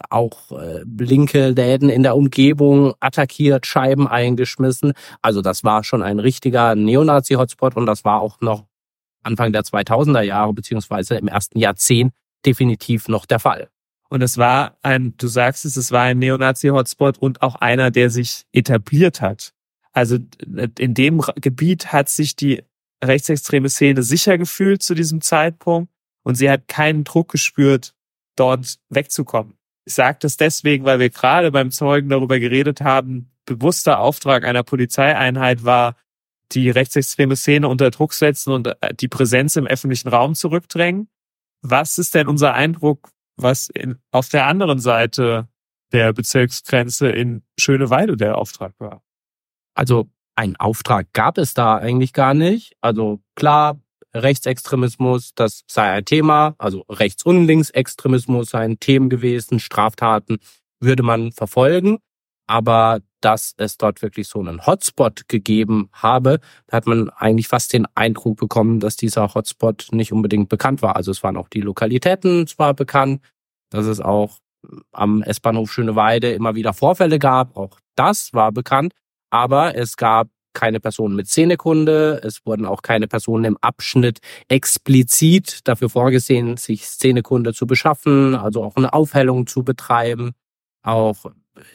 auch 0.08 0.52
äh, 0.52 0.82
linke 0.98 1.48
Läden 1.48 1.88
in 1.88 2.02
der 2.02 2.16
Umgebung 2.16 2.94
attackiert, 3.00 3.66
Scheiben 3.66 4.06
eingeschmissen. 4.06 4.92
Also 5.22 5.42
das 5.42 5.64
war 5.64 5.84
schon 5.84 6.02
ein 6.02 6.18
richtiger 6.18 6.74
Neonazi-Hotspot 6.74 7.76
und 7.76 7.86
das 7.86 8.04
war 8.04 8.20
auch 8.20 8.40
noch 8.40 8.66
Anfang 9.22 9.52
der 9.52 9.62
2000er 9.62 10.22
Jahre 10.22 10.52
beziehungsweise 10.52 11.16
im 11.16 11.28
ersten 11.28 11.58
Jahrzehnt 11.58 12.12
definitiv 12.46 13.08
noch 13.08 13.26
der 13.26 13.38
Fall. 13.38 13.68
Und 14.08 14.22
es 14.22 14.38
war 14.38 14.76
ein, 14.82 15.14
du 15.18 15.28
sagst 15.28 15.64
es, 15.64 15.76
es 15.76 15.92
war 15.92 16.02
ein 16.02 16.18
Neonazi-Hotspot 16.18 17.18
und 17.18 17.42
auch 17.42 17.56
einer, 17.56 17.90
der 17.90 18.10
sich 18.10 18.44
etabliert 18.52 19.20
hat. 19.20 19.52
Also 19.92 20.18
in 20.78 20.94
dem 20.94 21.22
Gebiet 21.36 21.92
hat 21.92 22.08
sich 22.08 22.36
die 22.36 22.62
rechtsextreme 23.04 23.68
Szene 23.68 24.02
sicher 24.02 24.38
gefühlt 24.38 24.82
zu 24.82 24.94
diesem 24.94 25.20
Zeitpunkt 25.20 25.92
und 26.22 26.34
sie 26.34 26.50
hat 26.50 26.68
keinen 26.68 27.04
Druck 27.04 27.30
gespürt, 27.30 27.94
dort 28.36 28.78
wegzukommen. 28.88 29.54
Ich 29.90 29.94
sage 29.94 30.18
das 30.20 30.36
deswegen, 30.36 30.84
weil 30.84 31.00
wir 31.00 31.10
gerade 31.10 31.50
beim 31.50 31.72
Zeugen 31.72 32.10
darüber 32.10 32.38
geredet 32.38 32.80
haben, 32.80 33.32
bewusster 33.44 33.98
Auftrag 33.98 34.44
einer 34.44 34.62
Polizeieinheit 34.62 35.64
war, 35.64 35.96
die 36.52 36.70
rechtsextreme 36.70 37.34
Szene 37.34 37.66
unter 37.66 37.90
Druck 37.90 38.12
setzen 38.12 38.52
und 38.52 38.68
äh, 38.68 38.94
die 38.94 39.08
Präsenz 39.08 39.56
im 39.56 39.66
öffentlichen 39.66 40.06
Raum 40.06 40.36
zurückdrängen. 40.36 41.08
Was 41.62 41.98
ist 41.98 42.14
denn 42.14 42.28
unser 42.28 42.54
Eindruck, 42.54 43.10
was 43.34 43.68
in, 43.68 43.98
auf 44.12 44.28
der 44.28 44.46
anderen 44.46 44.78
Seite 44.78 45.48
der 45.90 46.12
Bezirksgrenze 46.12 47.08
in 47.08 47.42
Schöneweide 47.58 48.16
der 48.16 48.38
Auftrag 48.38 48.74
war? 48.78 49.02
Also 49.74 50.08
ein 50.36 50.54
Auftrag 50.54 51.12
gab 51.12 51.36
es 51.36 51.52
da 51.52 51.78
eigentlich 51.78 52.12
gar 52.12 52.34
nicht. 52.34 52.76
Also 52.80 53.24
klar, 53.34 53.80
Rechtsextremismus, 54.14 55.32
das 55.34 55.62
sei 55.66 55.90
ein 55.90 56.04
Thema, 56.04 56.54
also 56.58 56.84
Rechts- 56.88 57.24
und 57.24 57.46
Linksextremismus 57.46 58.50
seien 58.50 58.80
Themen 58.80 59.08
gewesen, 59.08 59.60
Straftaten 59.60 60.38
würde 60.80 61.02
man 61.02 61.32
verfolgen. 61.32 61.98
Aber 62.46 63.00
dass 63.20 63.54
es 63.58 63.76
dort 63.76 64.02
wirklich 64.02 64.26
so 64.26 64.40
einen 64.40 64.66
Hotspot 64.66 65.28
gegeben 65.28 65.88
habe, 65.92 66.40
da 66.66 66.78
hat 66.78 66.86
man 66.86 67.10
eigentlich 67.10 67.46
fast 67.46 67.72
den 67.72 67.86
Eindruck 67.94 68.38
bekommen, 68.38 68.80
dass 68.80 68.96
dieser 68.96 69.34
Hotspot 69.34 69.88
nicht 69.92 70.12
unbedingt 70.12 70.48
bekannt 70.48 70.82
war. 70.82 70.96
Also 70.96 71.12
es 71.12 71.22
waren 71.22 71.36
auch 71.36 71.48
die 71.48 71.60
Lokalitäten 71.60 72.46
zwar 72.48 72.74
bekannt, 72.74 73.22
dass 73.70 73.86
es 73.86 74.00
auch 74.00 74.38
am 74.92 75.22
S-Bahnhof 75.22 75.70
Schöneweide 75.70 76.32
immer 76.32 76.54
wieder 76.54 76.72
Vorfälle 76.72 77.18
gab, 77.18 77.56
auch 77.56 77.78
das 77.94 78.32
war 78.32 78.52
bekannt, 78.52 78.94
aber 79.30 79.76
es 79.76 79.96
gab 79.96 80.28
keine 80.52 80.80
Personen 80.80 81.16
mit 81.16 81.28
Szenekunde, 81.28 82.20
es 82.24 82.44
wurden 82.44 82.66
auch 82.66 82.82
keine 82.82 83.08
Personen 83.08 83.44
im 83.44 83.56
Abschnitt 83.60 84.18
explizit 84.48 85.60
dafür 85.64 85.88
vorgesehen, 85.88 86.56
sich 86.56 86.86
Szenekunde 86.86 87.54
zu 87.54 87.66
beschaffen, 87.66 88.34
also 88.34 88.62
auch 88.62 88.76
eine 88.76 88.92
Aufhellung 88.92 89.46
zu 89.46 89.62
betreiben. 89.64 90.32
Auch 90.82 91.26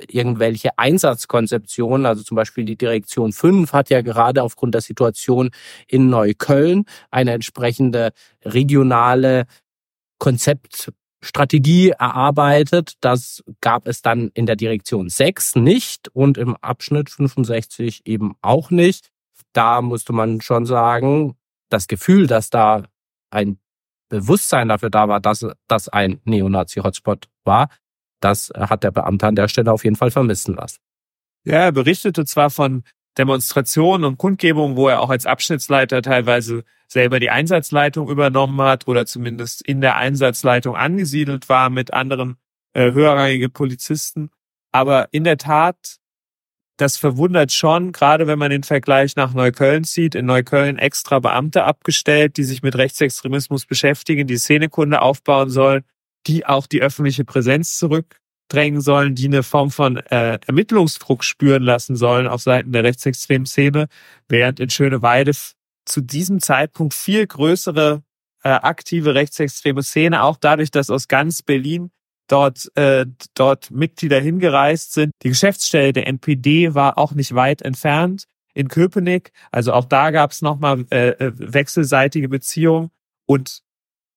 irgendwelche 0.08 0.78
Einsatzkonzeptionen, 0.78 2.06
also 2.06 2.24
zum 2.24 2.36
Beispiel 2.36 2.66
die 2.66 2.78
Direktion 2.78 3.34
5 3.34 3.72
hat 3.74 3.90
ja 3.90 4.02
gerade 4.02 4.44
aufgrund 4.44 4.74
der 4.74 4.82
Situation 4.82 5.52
in 5.88 6.10
Neukölln 6.10 6.86
eine 7.12 7.34
entsprechende 7.34 8.12
regionale 8.44 9.46
Konzeptstrategie 11.26 11.90
erarbeitet. 11.90 12.94
Das 13.02 13.44
gab 13.62 13.88
es 13.88 14.02
dann 14.02 14.30
in 14.34 14.46
der 14.46 14.56
Direktion 14.56 15.10
6 15.10 15.56
nicht 15.56 16.10
und 16.10 16.38
im 16.38 16.56
Abschnitt 16.58 17.10
65 17.10 18.06
eben 18.06 18.36
auch 18.42 18.70
nicht. 18.70 19.10
Da 19.54 19.82
musste 19.82 20.14
man 20.14 20.42
schon 20.42 20.66
sagen, 20.66 21.36
das 21.70 21.88
Gefühl, 21.88 22.28
dass 22.28 22.50
da 22.50 22.84
ein 23.32 23.58
Bewusstsein 24.10 24.70
dafür 24.70 24.90
da 24.90 25.08
war, 25.08 25.20
dass 25.20 25.46
das 25.68 25.90
ein 25.90 26.22
Neonazi-Hotspot 26.26 27.28
war, 27.44 27.70
das 28.20 28.52
hat 28.56 28.84
der 28.84 28.92
Beamte 28.92 29.28
an 29.28 29.36
der 29.36 29.48
Stelle 29.48 29.72
auf 29.72 29.84
jeden 29.84 29.96
Fall 29.96 30.12
vermissen 30.12 30.56
lassen. 30.56 30.80
Ja, 31.44 31.58
er 31.58 31.72
berichtete 31.72 32.26
zwar 32.26 32.50
von 32.50 32.84
Demonstrationen 33.18 34.06
und 34.06 34.18
Kundgebungen, 34.18 34.78
wo 34.78 34.88
er 34.88 35.02
auch 35.02 35.10
als 35.10 35.26
Abschnittsleiter 35.26 36.02
teilweise 36.02 36.64
selber 36.88 37.20
die 37.20 37.30
Einsatzleitung 37.30 38.10
übernommen 38.10 38.62
hat 38.62 38.88
oder 38.88 39.06
zumindest 39.06 39.62
in 39.62 39.82
der 39.82 39.98
Einsatzleitung 39.98 40.76
angesiedelt 40.76 41.50
war 41.50 41.70
mit 41.70 41.94
anderen 41.94 42.38
äh, 42.74 42.92
höherrangigen 42.92 43.52
Polizisten. 43.52 44.30
Aber 44.72 45.08
in 45.12 45.24
der 45.24 45.38
Tat, 45.38 45.98
das 46.78 46.98
verwundert 46.98 47.52
schon, 47.52 47.92
gerade 47.92 48.28
wenn 48.28 48.40
man 48.40 48.52
den 48.52 48.64
Vergleich 48.64 49.16
nach 49.16 49.34
Neukölln 49.34 49.86
zieht. 49.86 50.16
In 50.16 50.26
Neukölln 50.26 50.78
extra 50.78 51.20
Beamte 51.20 51.64
abgestellt, 51.64 52.38
die 52.38 52.44
sich 52.44 52.64
mit 52.64 52.76
Rechtsextremismus 52.76 53.66
beschäftigen, 53.66 54.28
die 54.28 54.38
Szenekunde 54.38 55.02
aufbauen 55.02 55.50
sollen 55.50 55.84
die 56.28 56.46
auch 56.46 56.68
die 56.68 56.82
öffentliche 56.82 57.26
Präsenz 57.26 57.78
zurückdrängen 57.78 58.82
sollen, 58.82 59.16
die 59.16 59.28
eine 59.28 59.44
Form 59.44 59.72
von 59.72 59.98
äh, 59.98 60.40
Ermittlungsdruck 60.46 61.24
spüren 61.24 61.64
lassen 61.64 61.96
sollen 61.96 62.28
auf 62.28 62.42
Seiten 62.42 62.72
der 62.72 62.84
rechtsextremen 62.84 63.46
Szene, 63.46 63.88
während 64.28 64.60
in 64.60 64.70
Schöneweide 64.70 65.32
zu 65.86 66.02
diesem 66.02 66.42
Zeitpunkt 66.42 66.94
viel 66.94 67.26
größere 67.26 68.04
äh, 68.44 68.50
aktive 68.50 69.16
rechtsextreme 69.16 69.84
Szene, 69.84 70.24
auch 70.24 70.38
dadurch, 70.38 70.72
dass 70.72 70.90
aus 70.90 71.08
ganz 71.08 71.42
Berlin 71.42 71.92
dort, 72.28 72.72
äh, 72.76 73.06
dort 73.34 73.72
Mitglieder 73.72 74.20
hingereist 74.20 74.94
sind. 74.94 75.12
Die 75.24 75.30
Geschäftsstelle 75.30 75.94
der 75.94 76.08
NPD 76.08 76.74
war 76.74 76.98
auch 76.98 77.14
nicht 77.14 77.36
weit 77.36 77.62
entfernt 77.62 78.26
in 78.54 78.68
Köpenick. 78.68 79.32
Also 79.52 79.74
auch 79.74 79.86
da 79.86 80.12
gab 80.12 80.32
es 80.32 80.42
nochmal 80.42 80.86
äh, 80.92 81.10
äh, 81.10 81.32
wechselseitige 81.36 82.30
Beziehungen. 82.30 82.92
Und 83.26 83.62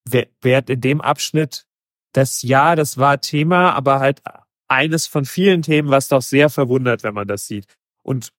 während 0.04 0.70
in 0.70 0.80
dem 0.80 1.00
Abschnitt 1.00 1.64
das 2.12 2.42
ja, 2.42 2.74
das 2.74 2.96
war 2.96 3.20
Thema, 3.20 3.72
aber 3.72 4.00
halt 4.00 4.22
eines 4.68 5.06
von 5.06 5.24
vielen 5.24 5.62
Themen, 5.62 5.90
was 5.90 6.08
doch 6.08 6.22
sehr 6.22 6.50
verwundert, 6.50 7.02
wenn 7.02 7.14
man 7.14 7.28
das 7.28 7.46
sieht. 7.46 7.66
Und 8.02 8.30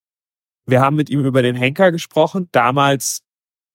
wir 0.72 0.82
haben 0.82 0.96
mit 0.96 1.10
ihm 1.10 1.26
über 1.26 1.42
den 1.42 1.56
Henker 1.56 1.92
gesprochen, 1.92 2.50
damals, 2.52 3.22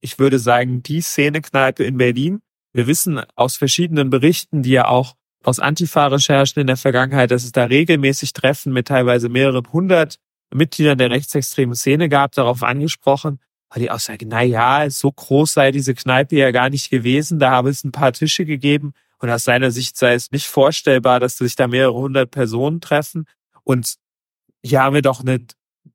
ich 0.00 0.18
würde 0.18 0.38
sagen, 0.38 0.82
die 0.82 1.00
Szenekneipe 1.00 1.84
in 1.84 1.96
Berlin. 1.96 2.40
Wir 2.72 2.86
wissen 2.86 3.20
aus 3.36 3.56
verschiedenen 3.56 4.10
Berichten, 4.10 4.62
die 4.62 4.70
ja 4.70 4.88
auch 4.88 5.14
aus 5.44 5.60
Antifa-Recherchen 5.60 6.60
in 6.60 6.66
der 6.66 6.76
Vergangenheit, 6.76 7.30
dass 7.30 7.44
es 7.44 7.52
da 7.52 7.64
regelmäßig 7.64 8.32
Treffen 8.32 8.72
mit 8.72 8.88
teilweise 8.88 9.28
mehreren 9.28 9.70
hundert 9.72 10.18
Mitgliedern 10.52 10.98
der 10.98 11.10
rechtsextremen 11.10 11.74
Szene 11.74 12.08
gab, 12.08 12.32
darauf 12.32 12.62
angesprochen, 12.62 13.40
weil 13.70 13.82
die 13.82 13.90
auch 13.90 13.98
sagen, 13.98 14.28
na 14.28 14.42
ja, 14.42 14.88
so 14.88 15.10
groß 15.10 15.52
sei 15.52 15.72
diese 15.72 15.94
Kneipe 15.94 16.36
ja 16.36 16.50
gar 16.50 16.70
nicht 16.70 16.90
gewesen, 16.90 17.38
da 17.38 17.50
habe 17.50 17.70
es 17.70 17.84
ein 17.84 17.92
paar 17.92 18.12
Tische 18.12 18.44
gegeben 18.44 18.92
und 19.18 19.30
aus 19.30 19.44
seiner 19.44 19.70
Sicht 19.70 19.96
sei 19.96 20.14
es 20.14 20.30
nicht 20.30 20.46
vorstellbar, 20.46 21.20
dass 21.20 21.38
sich 21.38 21.56
da 21.56 21.66
mehrere 21.66 21.94
hundert 21.94 22.30
Personen 22.30 22.80
treffen. 22.80 23.26
Und 23.62 23.96
hier 24.62 24.82
haben 24.82 24.94
wir 24.94 25.02
doch 25.02 25.20
eine 25.20 25.40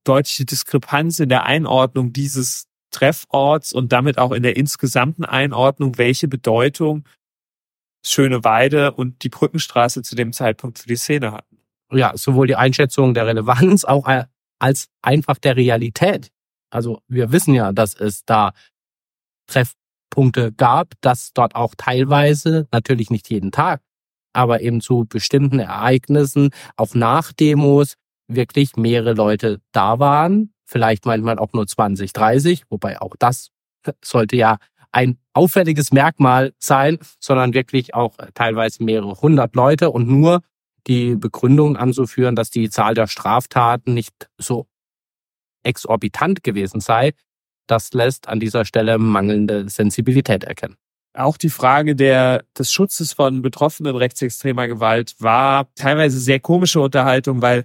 deutliche 0.03 0.46
Diskrepanz 0.46 1.19
in 1.19 1.29
der 1.29 1.46
Einordnung 1.46 2.13
dieses 2.13 2.67
Trefforts 2.91 3.74
und 3.74 3.91
damit 3.91 4.17
auch 4.17 4.31
in 4.31 4.43
der 4.43 4.58
insgesamten 4.58 5.25
Einordnung, 5.25 5.98
welche 5.98 6.27
Bedeutung 6.27 7.08
Schöne 8.05 8.46
Weide 8.46 8.93
und 8.93 9.24
die 9.24 9.29
Brückenstraße 9.29 10.01
zu 10.03 10.15
dem 10.15 10.31
Zeitpunkt 10.31 10.79
für 10.79 10.88
die 10.88 10.96
Szene 10.96 11.34
hatten. 11.34 11.58
Ja, 11.91 12.13
sowohl 12.15 12.48
die 12.48 12.55
Einschätzung 12.55 13.13
der 13.13 13.27
Relevanz 13.27 13.84
auch 13.84 14.08
als 14.60 14.88
einfach 15.01 15.38
der 15.38 15.58
Realität. 15.58 16.31
Also 16.72 17.01
wir 17.08 17.31
wissen 17.31 17.53
ja, 17.53 17.74
dass 17.74 17.93
es 17.96 18.24
da 18.25 18.53
Treff 19.48 19.74
Punkte 20.10 20.51
gab, 20.51 20.93
dass 21.01 21.34
dort 21.34 21.55
auch 21.55 21.75
teilweise, 21.75 22.67
natürlich 22.72 23.10
nicht 23.10 23.29
jeden 23.29 23.51
Tag, 23.51 23.81
aber 24.34 24.62
eben 24.62 24.81
zu 24.81 25.05
bestimmten 25.05 25.60
Ereignissen 25.60 26.51
auf 26.77 26.96
Nachdemos 26.96 27.96
wirklich 28.29 28.75
mehrere 28.77 29.13
Leute 29.13 29.59
da 29.71 30.00
waren, 30.00 30.53
vielleicht 30.65 31.05
manchmal 31.05 31.39
auch 31.39 31.51
nur 31.53 31.67
20, 31.67 32.13
30, 32.13 32.63
wobei 32.69 33.01
auch 33.01 33.15
das 33.17 33.50
sollte 34.03 34.36
ja 34.36 34.57
ein 34.91 35.17
auffälliges 35.33 35.91
Merkmal 35.91 36.53
sein, 36.59 37.00
sondern 37.19 37.53
wirklich 37.53 37.93
auch 37.93 38.15
teilweise 38.33 38.83
mehrere 38.83 39.15
hundert 39.21 39.55
Leute 39.55 39.91
und 39.91 40.07
nur 40.07 40.41
die 40.88 41.15
Begründung 41.15 41.77
anzuführen, 41.77 42.36
dass 42.36 42.50
die 42.50 42.69
Zahl 42.69 42.93
der 42.93 43.07
Straftaten 43.07 43.93
nicht 43.93 44.29
so 44.38 44.67
exorbitant 45.63 46.43
gewesen 46.43 46.79
sei, 46.79 47.13
das 47.67 47.93
lässt 47.93 48.27
an 48.27 48.39
dieser 48.39 48.65
Stelle 48.65 48.98
mangelnde 48.98 49.69
Sensibilität 49.69 50.43
erkennen. 50.43 50.75
Auch 51.13 51.38
die 51.38 51.50
Frage 51.50 51.95
der, 51.95 52.43
des 52.57 52.71
Schutzes 52.71 53.13
von 53.13 53.41
Betroffenen 53.41 53.95
rechtsextremer 53.95 54.67
Gewalt 54.67 55.15
war 55.19 55.67
teilweise 55.75 56.19
sehr 56.19 56.39
komische 56.39 56.79
Unterhaltung, 56.79 57.41
weil 57.41 57.59
äh, 57.59 57.63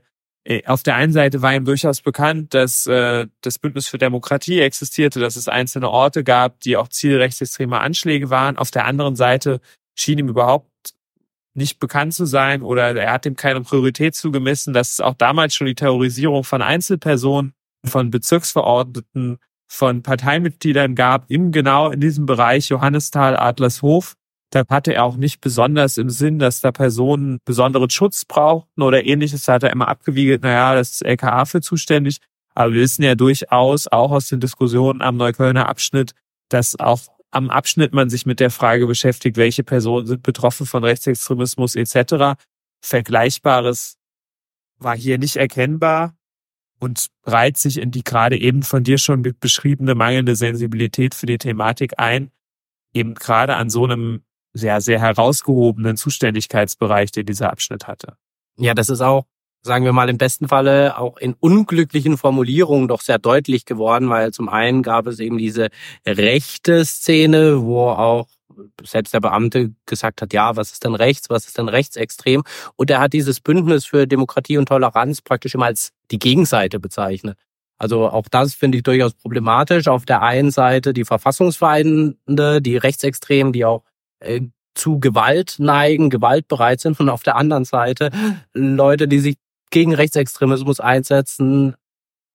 auf 0.67 0.83
der 0.83 0.97
einen 0.97 1.13
Seite 1.13 1.41
war 1.41 1.55
ihm 1.55 1.65
durchaus 1.65 2.03
bekannt, 2.03 2.53
dass 2.53 2.87
äh, 2.87 3.27
das 3.41 3.59
Bündnis 3.59 3.89
für 3.89 3.97
Demokratie 3.97 4.61
existierte, 4.61 5.19
dass 5.19 5.37
es 5.37 5.49
einzelne 5.49 5.89
Orte 5.89 6.23
gab, 6.23 6.61
die 6.61 6.77
auch 6.77 6.89
Ziel 6.89 7.17
rechtsextremer 7.17 7.81
Anschläge 7.81 8.29
waren. 8.29 8.59
Auf 8.59 8.71
der 8.71 8.85
anderen 8.85 9.17
Seite 9.17 9.61
schien 9.95 10.19
ihm 10.19 10.29
überhaupt 10.29 10.69
nicht 11.55 11.79
bekannt 11.79 12.13
zu 12.13 12.27
sein 12.27 12.63
oder 12.63 12.95
er 12.95 13.13
hat 13.13 13.25
dem 13.25 13.37
keine 13.37 13.63
Priorität 13.63 14.15
zugemessen, 14.15 14.75
dass 14.75 14.93
es 14.93 15.01
auch 15.01 15.15
damals 15.15 15.55
schon 15.55 15.67
die 15.67 15.75
Terrorisierung 15.75 16.45
von 16.45 16.61
Einzelpersonen, 16.61 17.55
von 17.85 18.11
Bezirksverordneten, 18.11 19.39
von 19.67 20.03
Parteimitgliedern 20.03 20.95
gab, 20.95 21.31
im 21.31 21.53
genau 21.53 21.91
in 21.91 22.01
diesem 22.01 22.27
Bereich 22.27 22.69
Johannisthal, 22.69 23.37
Adlershof. 23.37 24.15
Da 24.55 24.63
hatte 24.71 24.95
er 24.95 25.03
auch 25.03 25.17
nicht 25.17 25.41
besonders 25.41 25.99
im 25.99 26.11
Sinn, 26.11 26.39
dass 26.39 26.61
da 26.61 26.71
Personen 26.71 27.41
besonderen 27.45 27.91
Schutz 27.91 28.25
brauchten 28.25 28.83
oder 28.83 29.05
ähnliches. 29.05 29.43
Da 29.43 29.55
hat 29.55 29.65
er 29.65 29.73
immer 29.73 29.89
abgewiegelt, 29.89 30.45
naja, 30.45 30.77
das 30.77 30.93
ist 30.93 31.05
LKA 31.05 31.45
für 31.45 31.61
zuständig. 31.61 32.19
Aber 32.55 32.73
wir 32.73 32.83
wissen 32.83 33.03
ja 33.03 33.17
durchaus, 33.17 33.89
auch 33.89 34.13
aus 34.13 34.29
den 34.29 34.39
Diskussionen 34.39 35.03
am 35.03 35.17
Neuköllner 35.17 35.69
Abschnitt, 35.69 36.13
dass 36.51 36.79
auch 36.79 37.01
am 37.33 37.51
Abschnitt 37.51 37.93
man 37.95 38.09
sich 38.09 38.27
mit 38.27 38.39
der 38.39 38.51
Frage 38.51 38.87
beschäftigt, 38.87 39.37
welche 39.37 39.65
Personen 39.65 40.07
sind 40.07 40.23
betroffen 40.23 40.67
von 40.67 40.85
Rechtsextremismus 40.85 41.75
etc. 41.75 42.41
Vergleichbares 42.81 43.97
war 44.79 44.97
hier 44.97 45.19
nicht 45.19 45.35
erkennbar 45.35 46.15
und 46.79 47.09
reiht 47.25 47.57
sich 47.57 47.79
in 47.79 47.91
die 47.91 48.05
gerade 48.05 48.39
eben 48.41 48.63
von 48.63 48.85
dir 48.85 48.99
schon 48.99 49.23
beschriebene 49.41 49.97
mangelnde 49.97 50.37
Sensibilität 50.37 51.17
für 51.17 51.27
die 51.27 51.39
Thematik 51.39 51.95
ein, 51.99 52.31
eben 52.93 53.15
gerade 53.15 53.57
an 53.57 53.69
so 53.69 53.83
einem 53.83 54.23
sehr, 54.55 54.81
sehr 54.81 55.01
herausgehobenen 55.01 55.97
Zuständigkeitsbereich, 55.97 57.13
den 57.13 57.27
dieser 57.27 57.51
Abschnitt 57.51 57.87
hatte. 57.87 58.17
Ja, 58.57 58.73
das 58.73 58.89
ist 58.89 59.01
auch 59.01 59.27
sagen 59.65 59.87
wir 59.87 59.93
mal 59.93 60.11
im 60.11 60.19
besten 60.19 60.47
Falle 60.47 60.99
auch 60.99 61.17
in 61.17 61.35
unglücklichen 61.41 62.19
Formulierungen 62.19 62.87
doch 62.87 63.01
sehr 63.01 63.19
deutlich 63.19 63.65
geworden, 63.65 64.11
weil 64.11 64.31
zum 64.31 64.49
einen 64.49 64.83
gab 64.83 65.07
es 65.07 65.21
eben 65.21 65.39
diese 65.39 65.69
rechte 66.07 66.85
Szene, 66.85 67.63
wo 67.63 67.89
auch 67.89 68.29
selbst 68.85 69.15
der 69.15 69.21
Beamte 69.21 69.73
gesagt 69.87 70.23
hat, 70.23 70.33
ja, 70.33 70.55
was 70.55 70.73
ist 70.73 70.85
denn 70.85 70.95
rechts, 70.95 71.31
was 71.31 71.47
ist 71.47 71.59
denn 71.59 71.69
rechtsextrem? 71.69 72.45
Und 72.77 72.91
er 72.91 73.01
hat 73.01 73.15
dieses 73.15 73.41
Bündnis 73.41 73.87
für 73.87 74.07
Demokratie 74.07 74.59
und 74.59 74.69
Toleranz 74.69 75.23
praktisch 75.23 75.55
immer 75.55 75.67
als 75.67 75.93
die 76.11 76.19
Gegenseite 76.19 76.79
bezeichnet. 76.79 77.39
Also 77.79 78.09
auch 78.09 78.29
das 78.31 78.55
finde 78.55 78.79
ich 78.79 78.85
durchaus 78.85 79.15
problematisch. 79.15 79.89
Auf 79.89 80.05
der 80.05 80.23
einen 80.23 80.51
Seite 80.51 80.93
die 80.93 81.05
Verfassungsfeinde, 81.05 82.63
die 82.63 82.77
Rechtsextremen, 82.77 83.53
die 83.53 83.65
auch 83.65 83.83
äh, 84.25 84.43
zu 84.75 84.99
Gewalt 84.99 85.57
neigen, 85.59 86.11
gewaltbereit 86.11 86.81
sind 86.81 86.99
und 86.99 87.09
auf 87.09 87.23
der 87.23 87.37
anderen 87.37 87.65
Seite 87.65 88.11
Leute, 88.53 89.07
die 89.07 89.21
sich 89.21 89.37
gegen 89.71 89.95
Rechtsextremismus 89.95 90.81
einsetzen, 90.81 91.75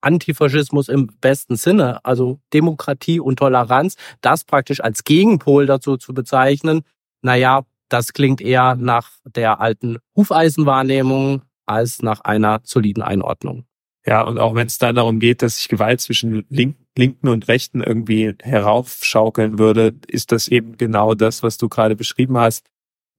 Antifaschismus 0.02 0.88
im 0.88 1.08
besten 1.20 1.56
Sinne, 1.58 2.04
also 2.06 2.40
Demokratie 2.54 3.20
und 3.20 3.38
Toleranz, 3.40 3.96
das 4.22 4.46
praktisch 4.46 4.82
als 4.82 5.04
Gegenpol 5.04 5.66
dazu 5.66 5.98
zu 5.98 6.14
bezeichnen, 6.14 6.82
naja, 7.22 7.64
das 7.90 8.14
klingt 8.14 8.40
eher 8.40 8.76
nach 8.76 9.12
der 9.26 9.60
alten 9.60 9.98
Hufeisenwahrnehmung 10.16 11.42
als 11.66 12.02
nach 12.02 12.22
einer 12.22 12.62
soliden 12.64 13.04
Einordnung. 13.04 13.66
Ja, 14.06 14.22
und 14.22 14.40
auch 14.40 14.56
wenn 14.56 14.68
es 14.68 14.78
dann 14.78 14.96
darum 14.96 15.20
geht, 15.20 15.42
dass 15.42 15.58
sich 15.58 15.68
Gewalt 15.68 16.02
zwischen 16.02 16.46
Link 16.50 16.78
Linken 17.00 17.30
und 17.30 17.48
Rechten 17.48 17.82
irgendwie 17.82 18.36
heraufschaukeln 18.42 19.58
würde, 19.58 19.96
ist 20.08 20.32
das 20.32 20.48
eben 20.48 20.78
genau 20.78 21.16
das, 21.16 21.42
was 21.42 21.58
du 21.58 21.70
gerade 21.70 21.96
beschrieben 21.96 22.38
hast 22.38 22.66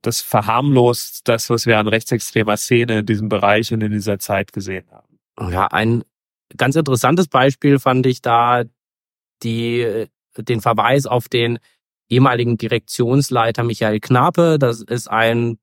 das 0.02 0.20
verharmlost 0.20 1.28
das, 1.28 1.50
was 1.50 1.66
wir 1.66 1.78
an 1.78 1.88
rechtsextremer 1.88 2.56
Szene 2.56 3.00
in 3.00 3.06
diesem 3.06 3.28
Bereich 3.28 3.72
und 3.72 3.82
in 3.82 3.92
dieser 3.92 4.18
Zeit 4.18 4.52
gesehen 4.52 4.86
haben. 4.90 5.52
Ja, 5.52 5.66
ein 5.66 6.04
ganz 6.56 6.76
interessantes 6.76 7.28
Beispiel 7.28 7.78
fand 7.78 8.06
ich 8.06 8.22
da 8.22 8.64
die, 9.42 10.06
den 10.36 10.60
Verweis 10.60 11.06
auf 11.06 11.28
den 11.28 11.58
ehemaligen 12.08 12.58
Direktionsleiter 12.58 13.62
Michael 13.62 14.00
Knape. 14.00 14.58
Das 14.58 14.82
ist 14.82 15.08
ein 15.08 15.58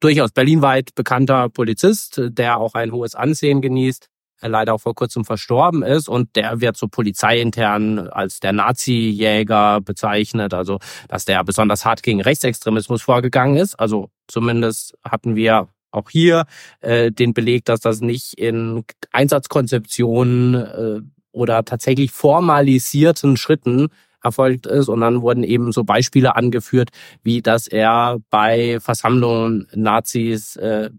durchaus 0.00 0.32
berlinweit 0.32 0.94
bekannter 0.94 1.48
Polizist, 1.48 2.20
der 2.22 2.58
auch 2.58 2.74
ein 2.74 2.92
hohes 2.92 3.14
Ansehen 3.14 3.62
genießt 3.62 4.08
leider 4.50 4.74
auch 4.74 4.80
vor 4.80 4.94
kurzem 4.94 5.24
verstorben 5.24 5.82
ist 5.82 6.08
und 6.08 6.36
der 6.36 6.60
wird 6.60 6.76
so 6.76 6.88
polizeiintern 6.88 8.08
als 8.08 8.40
der 8.40 8.52
Nazi-Jäger 8.52 9.80
bezeichnet, 9.80 10.54
also 10.54 10.78
dass 11.08 11.24
der 11.24 11.42
besonders 11.44 11.84
hart 11.84 12.02
gegen 12.02 12.20
Rechtsextremismus 12.20 13.02
vorgegangen 13.02 13.56
ist. 13.56 13.74
Also 13.74 14.10
zumindest 14.28 14.94
hatten 15.04 15.36
wir 15.36 15.68
auch 15.90 16.10
hier 16.10 16.46
äh, 16.80 17.10
den 17.10 17.34
Beleg, 17.34 17.64
dass 17.64 17.80
das 17.80 18.00
nicht 18.00 18.34
in 18.34 18.84
Einsatzkonzeptionen 19.12 20.54
äh, 20.54 21.00
oder 21.32 21.64
tatsächlich 21.64 22.10
formalisierten 22.10 23.36
Schritten 23.36 23.88
erfolgt 24.22 24.66
ist. 24.66 24.88
Und 24.88 25.00
dann 25.00 25.22
wurden 25.22 25.44
eben 25.44 25.72
so 25.72 25.84
Beispiele 25.84 26.36
angeführt, 26.36 26.90
wie 27.22 27.42
dass 27.42 27.66
er 27.66 28.18
bei 28.30 28.78
Versammlungen 28.80 29.66
Nazis 29.74 30.56
äh, 30.56 30.90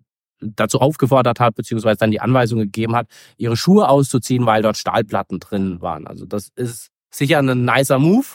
dazu 0.56 0.79
aufgefordert 0.79 1.39
hat, 1.39 1.56
beziehungsweise 1.56 1.97
dann 1.97 2.12
die 2.12 2.21
Anweisung 2.21 2.60
gegeben 2.60 2.95
hat, 2.95 3.08
ihre 3.38 3.58
Schuhe 3.58 3.89
auszuziehen, 3.89 4.45
weil 4.45 4.62
dort 4.62 4.77
Stahlplatten 4.77 5.39
drin 5.39 5.82
waren. 5.82 6.08
Also 6.08 6.25
das 6.25 6.49
ist 6.56 6.89
sicher 7.12 7.39
ein 7.39 7.65
nicer 7.65 7.99
Move, 7.99 8.27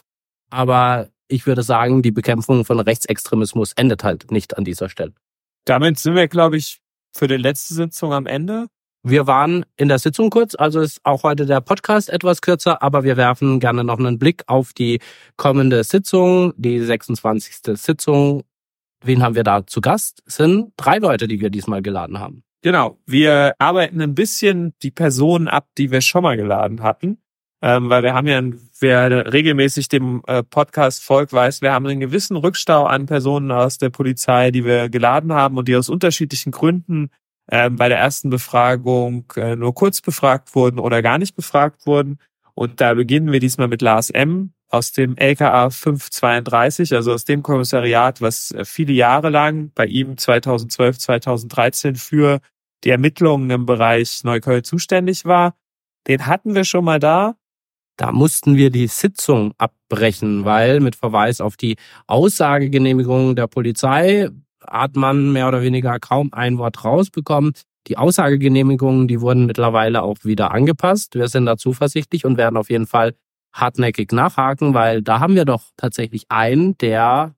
aber 0.50 1.08
ich 1.28 1.46
würde 1.46 1.62
sagen, 1.62 2.02
die 2.02 2.10
Bekämpfung 2.10 2.64
von 2.64 2.80
Rechtsextremismus 2.80 3.72
endet 3.74 4.02
halt 4.02 4.30
nicht 4.30 4.56
an 4.56 4.64
dieser 4.64 4.88
Stelle. 4.88 5.12
Damit 5.64 5.98
sind 5.98 6.14
wir, 6.14 6.28
glaube 6.28 6.56
ich, 6.56 6.78
für 7.14 7.28
die 7.28 7.36
letzte 7.36 7.74
Sitzung 7.74 8.12
am 8.12 8.26
Ende. 8.26 8.66
Wir 9.02 9.26
waren 9.26 9.64
in 9.76 9.88
der 9.88 9.98
Sitzung 9.98 10.30
kurz, 10.30 10.54
also 10.54 10.80
ist 10.80 11.00
auch 11.04 11.22
heute 11.22 11.46
der 11.46 11.60
Podcast 11.60 12.10
etwas 12.10 12.40
kürzer, 12.40 12.82
aber 12.82 13.04
wir 13.04 13.16
werfen 13.16 13.60
gerne 13.60 13.84
noch 13.84 13.98
einen 13.98 14.18
Blick 14.18 14.42
auf 14.48 14.72
die 14.72 15.00
kommende 15.36 15.84
Sitzung, 15.84 16.52
die 16.56 16.80
26. 16.80 17.78
Sitzung 17.78 18.42
Wen 19.02 19.22
haben 19.22 19.34
wir 19.34 19.44
da 19.44 19.66
zu 19.66 19.80
Gast? 19.80 20.22
Es 20.26 20.36
sind 20.36 20.72
drei 20.76 20.98
Leute, 20.98 21.28
die 21.28 21.40
wir 21.40 21.50
diesmal 21.50 21.82
geladen 21.82 22.18
haben. 22.18 22.42
Genau. 22.62 22.98
Wir 23.06 23.54
arbeiten 23.58 24.00
ein 24.00 24.14
bisschen 24.14 24.74
die 24.82 24.90
Personen 24.90 25.48
ab, 25.48 25.68
die 25.78 25.90
wir 25.90 26.00
schon 26.00 26.22
mal 26.22 26.36
geladen 26.36 26.82
hatten. 26.82 27.18
Ähm, 27.60 27.90
weil 27.90 28.04
wir 28.04 28.14
haben 28.14 28.26
ja, 28.28 28.40
wer 28.78 29.32
regelmäßig 29.32 29.88
dem 29.88 30.22
äh, 30.28 30.44
Podcast 30.44 31.02
folgt, 31.02 31.32
weiß, 31.32 31.60
wir 31.60 31.72
haben 31.72 31.86
einen 31.86 31.98
gewissen 31.98 32.36
Rückstau 32.36 32.84
an 32.84 33.06
Personen 33.06 33.50
aus 33.50 33.78
der 33.78 33.90
Polizei, 33.90 34.52
die 34.52 34.64
wir 34.64 34.88
geladen 34.88 35.32
haben 35.32 35.56
und 35.56 35.66
die 35.66 35.74
aus 35.74 35.88
unterschiedlichen 35.88 36.52
Gründen 36.52 37.10
äh, 37.48 37.68
bei 37.68 37.88
der 37.88 37.98
ersten 37.98 38.30
Befragung 38.30 39.32
äh, 39.34 39.56
nur 39.56 39.74
kurz 39.74 40.00
befragt 40.00 40.54
wurden 40.54 40.78
oder 40.78 41.02
gar 41.02 41.18
nicht 41.18 41.34
befragt 41.34 41.84
wurden. 41.84 42.18
Und 42.54 42.80
da 42.80 42.94
beginnen 42.94 43.32
wir 43.32 43.40
diesmal 43.40 43.68
mit 43.68 43.82
Lars 43.82 44.10
M 44.10 44.52
aus 44.68 44.92
dem 44.92 45.16
LKA 45.16 45.70
532, 45.70 46.94
also 46.94 47.12
aus 47.12 47.24
dem 47.24 47.42
Kommissariat, 47.42 48.20
was 48.20 48.50
äh, 48.50 48.64
viele 48.64 48.92
Jahre 48.92 49.30
lang 49.30 49.72
bei 49.74 49.86
ihm 49.86 50.16
2012, 50.16 50.98
2013 50.98 51.96
für 51.96 52.40
die 52.84 52.90
Ermittlungen 52.90 53.50
im 53.50 53.66
Bereich 53.66 54.22
Neukölln 54.24 54.64
zuständig 54.64 55.24
war. 55.24 55.54
Den 56.06 56.26
hatten 56.26 56.54
wir 56.54 56.64
schon 56.64 56.84
mal 56.84 57.00
da. 57.00 57.34
Da 57.96 58.12
mussten 58.12 58.56
wir 58.56 58.70
die 58.70 58.86
Sitzung 58.86 59.52
abbrechen, 59.58 60.44
weil 60.44 60.80
mit 60.80 60.94
Verweis 60.94 61.40
auf 61.40 61.56
die 61.56 61.76
Aussagegenehmigung 62.06 63.34
der 63.34 63.48
Polizei 63.48 64.28
hat 64.64 64.94
man 64.94 65.32
mehr 65.32 65.48
oder 65.48 65.62
weniger 65.62 65.98
kaum 65.98 66.32
ein 66.32 66.58
Wort 66.58 66.84
rausbekommen. 66.84 67.52
Die 67.88 67.96
Aussagegenehmigungen, 67.96 69.08
die 69.08 69.20
wurden 69.20 69.46
mittlerweile 69.46 70.02
auch 70.02 70.18
wieder 70.22 70.52
angepasst. 70.52 71.14
Wir 71.14 71.28
sind 71.28 71.46
da 71.46 71.56
zuversichtlich 71.56 72.24
und 72.24 72.36
werden 72.36 72.56
auf 72.56 72.70
jeden 72.70 72.86
Fall 72.86 73.14
hartnäckig 73.60 74.12
nachhaken, 74.12 74.74
weil 74.74 75.02
da 75.02 75.20
haben 75.20 75.34
wir 75.34 75.44
doch 75.44 75.64
tatsächlich 75.76 76.24
einen, 76.28 76.78
der 76.78 77.34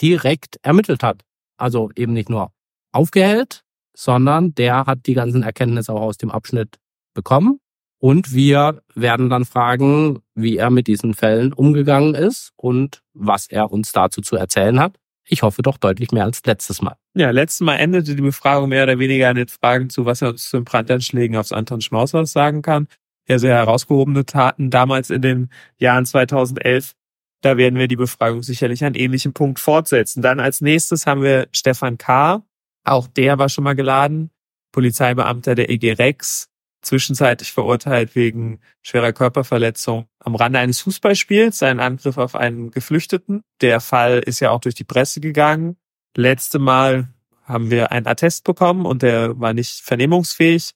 direkt 0.00 0.58
ermittelt 0.62 1.02
hat. 1.02 1.22
Also 1.56 1.90
eben 1.96 2.12
nicht 2.12 2.28
nur 2.28 2.52
aufgehellt, 2.92 3.62
sondern 3.96 4.54
der 4.54 4.86
hat 4.86 5.06
die 5.06 5.14
ganzen 5.14 5.42
Erkenntnisse 5.42 5.92
auch 5.92 6.02
aus 6.02 6.18
dem 6.18 6.30
Abschnitt 6.30 6.78
bekommen. 7.14 7.60
Und 7.98 8.34
wir 8.34 8.82
werden 8.94 9.30
dann 9.30 9.46
fragen, 9.46 10.20
wie 10.34 10.58
er 10.58 10.70
mit 10.70 10.86
diesen 10.86 11.14
Fällen 11.14 11.52
umgegangen 11.54 12.14
ist 12.14 12.52
und 12.56 13.02
was 13.14 13.48
er 13.48 13.72
uns 13.72 13.92
dazu 13.92 14.20
zu 14.20 14.36
erzählen 14.36 14.78
hat. 14.78 14.96
Ich 15.28 15.42
hoffe 15.42 15.62
doch 15.62 15.78
deutlich 15.78 16.12
mehr 16.12 16.24
als 16.24 16.42
letztes 16.44 16.82
Mal. 16.82 16.96
Ja, 17.14 17.30
letztes 17.30 17.60
Mal 17.60 17.76
endete 17.76 18.14
die 18.14 18.22
Befragung 18.22 18.68
mehr 18.68 18.84
oder 18.84 18.98
weniger 18.98 19.30
an 19.30 19.36
den 19.36 19.48
Fragen 19.48 19.90
zu, 19.90 20.04
was 20.04 20.22
er 20.22 20.28
uns 20.28 20.48
zu 20.48 20.58
den 20.58 20.64
Brandanschlägen 20.64 21.36
aufs 21.36 21.52
Anton 21.52 21.80
Schmaushaus 21.80 22.32
sagen 22.32 22.62
kann 22.62 22.86
ja 23.28 23.38
sehr 23.38 23.54
herausgehobene 23.54 24.26
Taten 24.26 24.70
damals 24.70 25.10
in 25.10 25.22
den 25.22 25.50
Jahren 25.78 26.06
2011. 26.06 26.94
Da 27.42 27.56
werden 27.56 27.78
wir 27.78 27.88
die 27.88 27.96
Befragung 27.96 28.42
sicherlich 28.42 28.84
an 28.84 28.94
ähnlichem 28.94 29.32
Punkt 29.32 29.60
fortsetzen. 29.60 30.22
Dann 30.22 30.40
als 30.40 30.60
nächstes 30.60 31.06
haben 31.06 31.22
wir 31.22 31.48
Stefan 31.52 31.98
K. 31.98 32.42
Auch 32.84 33.06
der 33.08 33.38
war 33.38 33.48
schon 33.48 33.64
mal 33.64 33.74
geladen. 33.74 34.30
Polizeibeamter 34.72 35.54
der 35.54 35.70
EG 35.70 35.92
Rex, 35.92 36.48
zwischenzeitlich 36.82 37.52
verurteilt 37.52 38.14
wegen 38.14 38.60
schwerer 38.82 39.12
Körperverletzung 39.12 40.06
am 40.18 40.34
Rande 40.34 40.58
eines 40.58 40.80
Fußballspiels, 40.80 41.62
ein 41.62 41.80
Angriff 41.80 42.18
auf 42.18 42.34
einen 42.34 42.70
Geflüchteten. 42.70 43.42
Der 43.60 43.80
Fall 43.80 44.18
ist 44.18 44.40
ja 44.40 44.50
auch 44.50 44.60
durch 44.60 44.74
die 44.74 44.84
Presse 44.84 45.20
gegangen. 45.20 45.76
Letzte 46.16 46.58
Mal 46.58 47.08
haben 47.42 47.70
wir 47.70 47.92
einen 47.92 48.06
Attest 48.06 48.44
bekommen 48.44 48.86
und 48.86 49.02
der 49.02 49.38
war 49.38 49.54
nicht 49.54 49.80
vernehmungsfähig. 49.80 50.72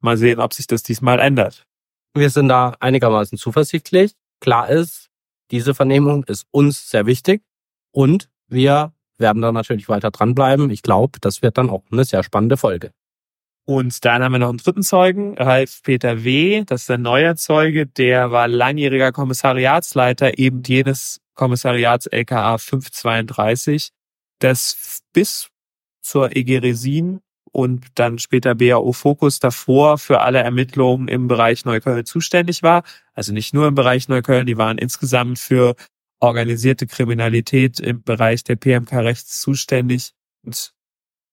Mal 0.00 0.16
sehen, 0.16 0.40
ob 0.40 0.54
sich 0.54 0.66
das 0.66 0.82
diesmal 0.82 1.18
ändert. 1.18 1.66
Wir 2.14 2.30
sind 2.30 2.48
da 2.48 2.76
einigermaßen 2.80 3.38
zuversichtlich. 3.38 4.12
Klar 4.40 4.68
ist, 4.68 5.10
diese 5.50 5.74
Vernehmung 5.74 6.24
ist 6.24 6.46
uns 6.50 6.90
sehr 6.90 7.06
wichtig 7.06 7.42
und 7.92 8.28
wir 8.48 8.92
werden 9.18 9.42
da 9.42 9.52
natürlich 9.52 9.88
weiter 9.88 10.10
dranbleiben. 10.10 10.70
Ich 10.70 10.82
glaube, 10.82 11.18
das 11.20 11.42
wird 11.42 11.58
dann 11.58 11.70
auch 11.70 11.84
eine 11.92 12.04
sehr 12.04 12.22
spannende 12.22 12.56
Folge. 12.56 12.92
Und 13.66 14.04
dann 14.04 14.24
haben 14.24 14.32
wir 14.32 14.38
noch 14.38 14.48
einen 14.48 14.58
dritten 14.58 14.82
Zeugen, 14.82 15.36
Ralf 15.38 15.82
Peter 15.82 16.24
W., 16.24 16.64
das 16.64 16.82
ist 16.82 16.90
ein 16.90 17.02
neuer 17.02 17.36
Zeuge, 17.36 17.86
der 17.86 18.32
war 18.32 18.48
langjähriger 18.48 19.12
Kommissariatsleiter 19.12 20.38
eben 20.38 20.62
jenes 20.64 21.20
Kommissariats 21.34 22.06
LKA 22.06 22.58
532, 22.58 23.90
das 24.40 25.02
bis 25.12 25.50
zur 26.00 26.34
EG 26.34 26.58
Resin 26.58 27.20
und 27.52 27.86
dann 27.96 28.18
später 28.18 28.54
BAO 28.54 28.92
Fokus 28.92 29.40
davor 29.40 29.98
für 29.98 30.20
alle 30.20 30.38
Ermittlungen 30.38 31.08
im 31.08 31.28
Bereich 31.28 31.64
Neukölln 31.64 32.04
zuständig 32.04 32.62
war. 32.62 32.82
Also 33.14 33.32
nicht 33.32 33.54
nur 33.54 33.66
im 33.66 33.74
Bereich 33.74 34.08
Neukölln, 34.08 34.46
die 34.46 34.56
waren 34.56 34.78
insgesamt 34.78 35.38
für 35.38 35.74
organisierte 36.20 36.86
Kriminalität 36.86 37.80
im 37.80 38.02
Bereich 38.02 38.44
der 38.44 38.56
PMK-Rechts 38.56 39.40
zuständig 39.40 40.12
und 40.44 40.72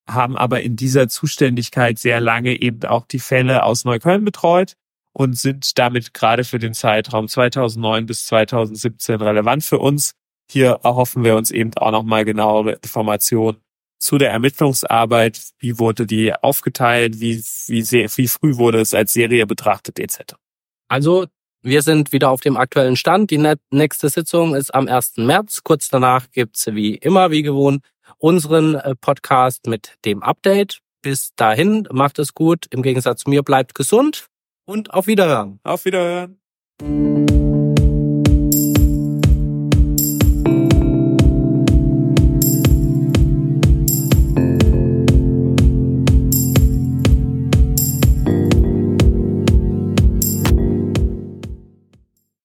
haben 0.07 0.37
aber 0.37 0.61
in 0.61 0.75
dieser 0.75 1.09
Zuständigkeit 1.09 1.99
sehr 1.99 2.21
lange 2.21 2.59
eben 2.61 2.83
auch 2.83 3.05
die 3.05 3.19
Fälle 3.19 3.63
aus 3.63 3.83
Neukölln 3.83 4.23
betreut 4.23 4.73
und 5.11 5.37
sind 5.37 5.77
damit 5.77 6.13
gerade 6.13 6.45
für 6.45 6.59
den 6.59 6.73
Zeitraum 6.73 7.27
2009 7.27 8.05
bis 8.05 8.25
2017 8.27 9.21
relevant 9.21 9.63
für 9.63 9.79
uns. 9.79 10.13
Hier 10.49 10.79
erhoffen 10.83 11.25
wir 11.25 11.35
uns 11.35 11.51
eben 11.51 11.73
auch 11.75 11.91
nochmal 11.91 12.23
genauere 12.23 12.73
Informationen 12.73 13.57
zu 13.97 14.17
der 14.17 14.31
Ermittlungsarbeit. 14.31 15.39
Wie 15.59 15.79
wurde 15.79 16.05
die 16.05 16.33
aufgeteilt? 16.33 17.19
Wie, 17.19 17.43
wie, 17.67 17.81
sehr, 17.81 18.09
wie 18.15 18.27
früh 18.27 18.57
wurde 18.57 18.79
es 18.79 18.93
als 18.93 19.13
Serie 19.13 19.45
betrachtet 19.45 19.99
etc. 19.99 20.35
Also 20.87 21.27
wir 21.61 21.81
sind 21.81 22.13
wieder 22.13 22.29
auf 22.29 22.41
dem 22.41 22.55
aktuellen 22.55 22.95
Stand. 22.95 23.31
Die 23.31 23.55
nächste 23.71 24.09
Sitzung 24.09 24.55
ist 24.55 24.73
am 24.73 24.87
1. 24.87 25.17
März. 25.17 25.61
Kurz 25.63 25.89
danach 25.89 26.29
gibt's 26.31 26.67
wie 26.67 26.95
immer, 26.95 27.31
wie 27.31 27.41
gewohnt, 27.41 27.83
unseren 28.19 28.75
äh, 28.75 28.95
Podcast 28.95 29.67
mit 29.67 29.95
dem 30.05 30.23
Update. 30.23 30.79
Bis 31.01 31.33
dahin, 31.35 31.87
macht 31.91 32.19
es 32.19 32.33
gut. 32.33 32.67
Im 32.69 32.83
Gegensatz 32.83 33.23
zu 33.23 33.29
mir, 33.29 33.43
bleibt 33.43 33.75
gesund 33.75 34.27
und 34.65 34.93
auf 34.93 35.07
Wiederhören. 35.07 35.59
Auf 35.63 35.85
Wiederhören. 35.85 36.39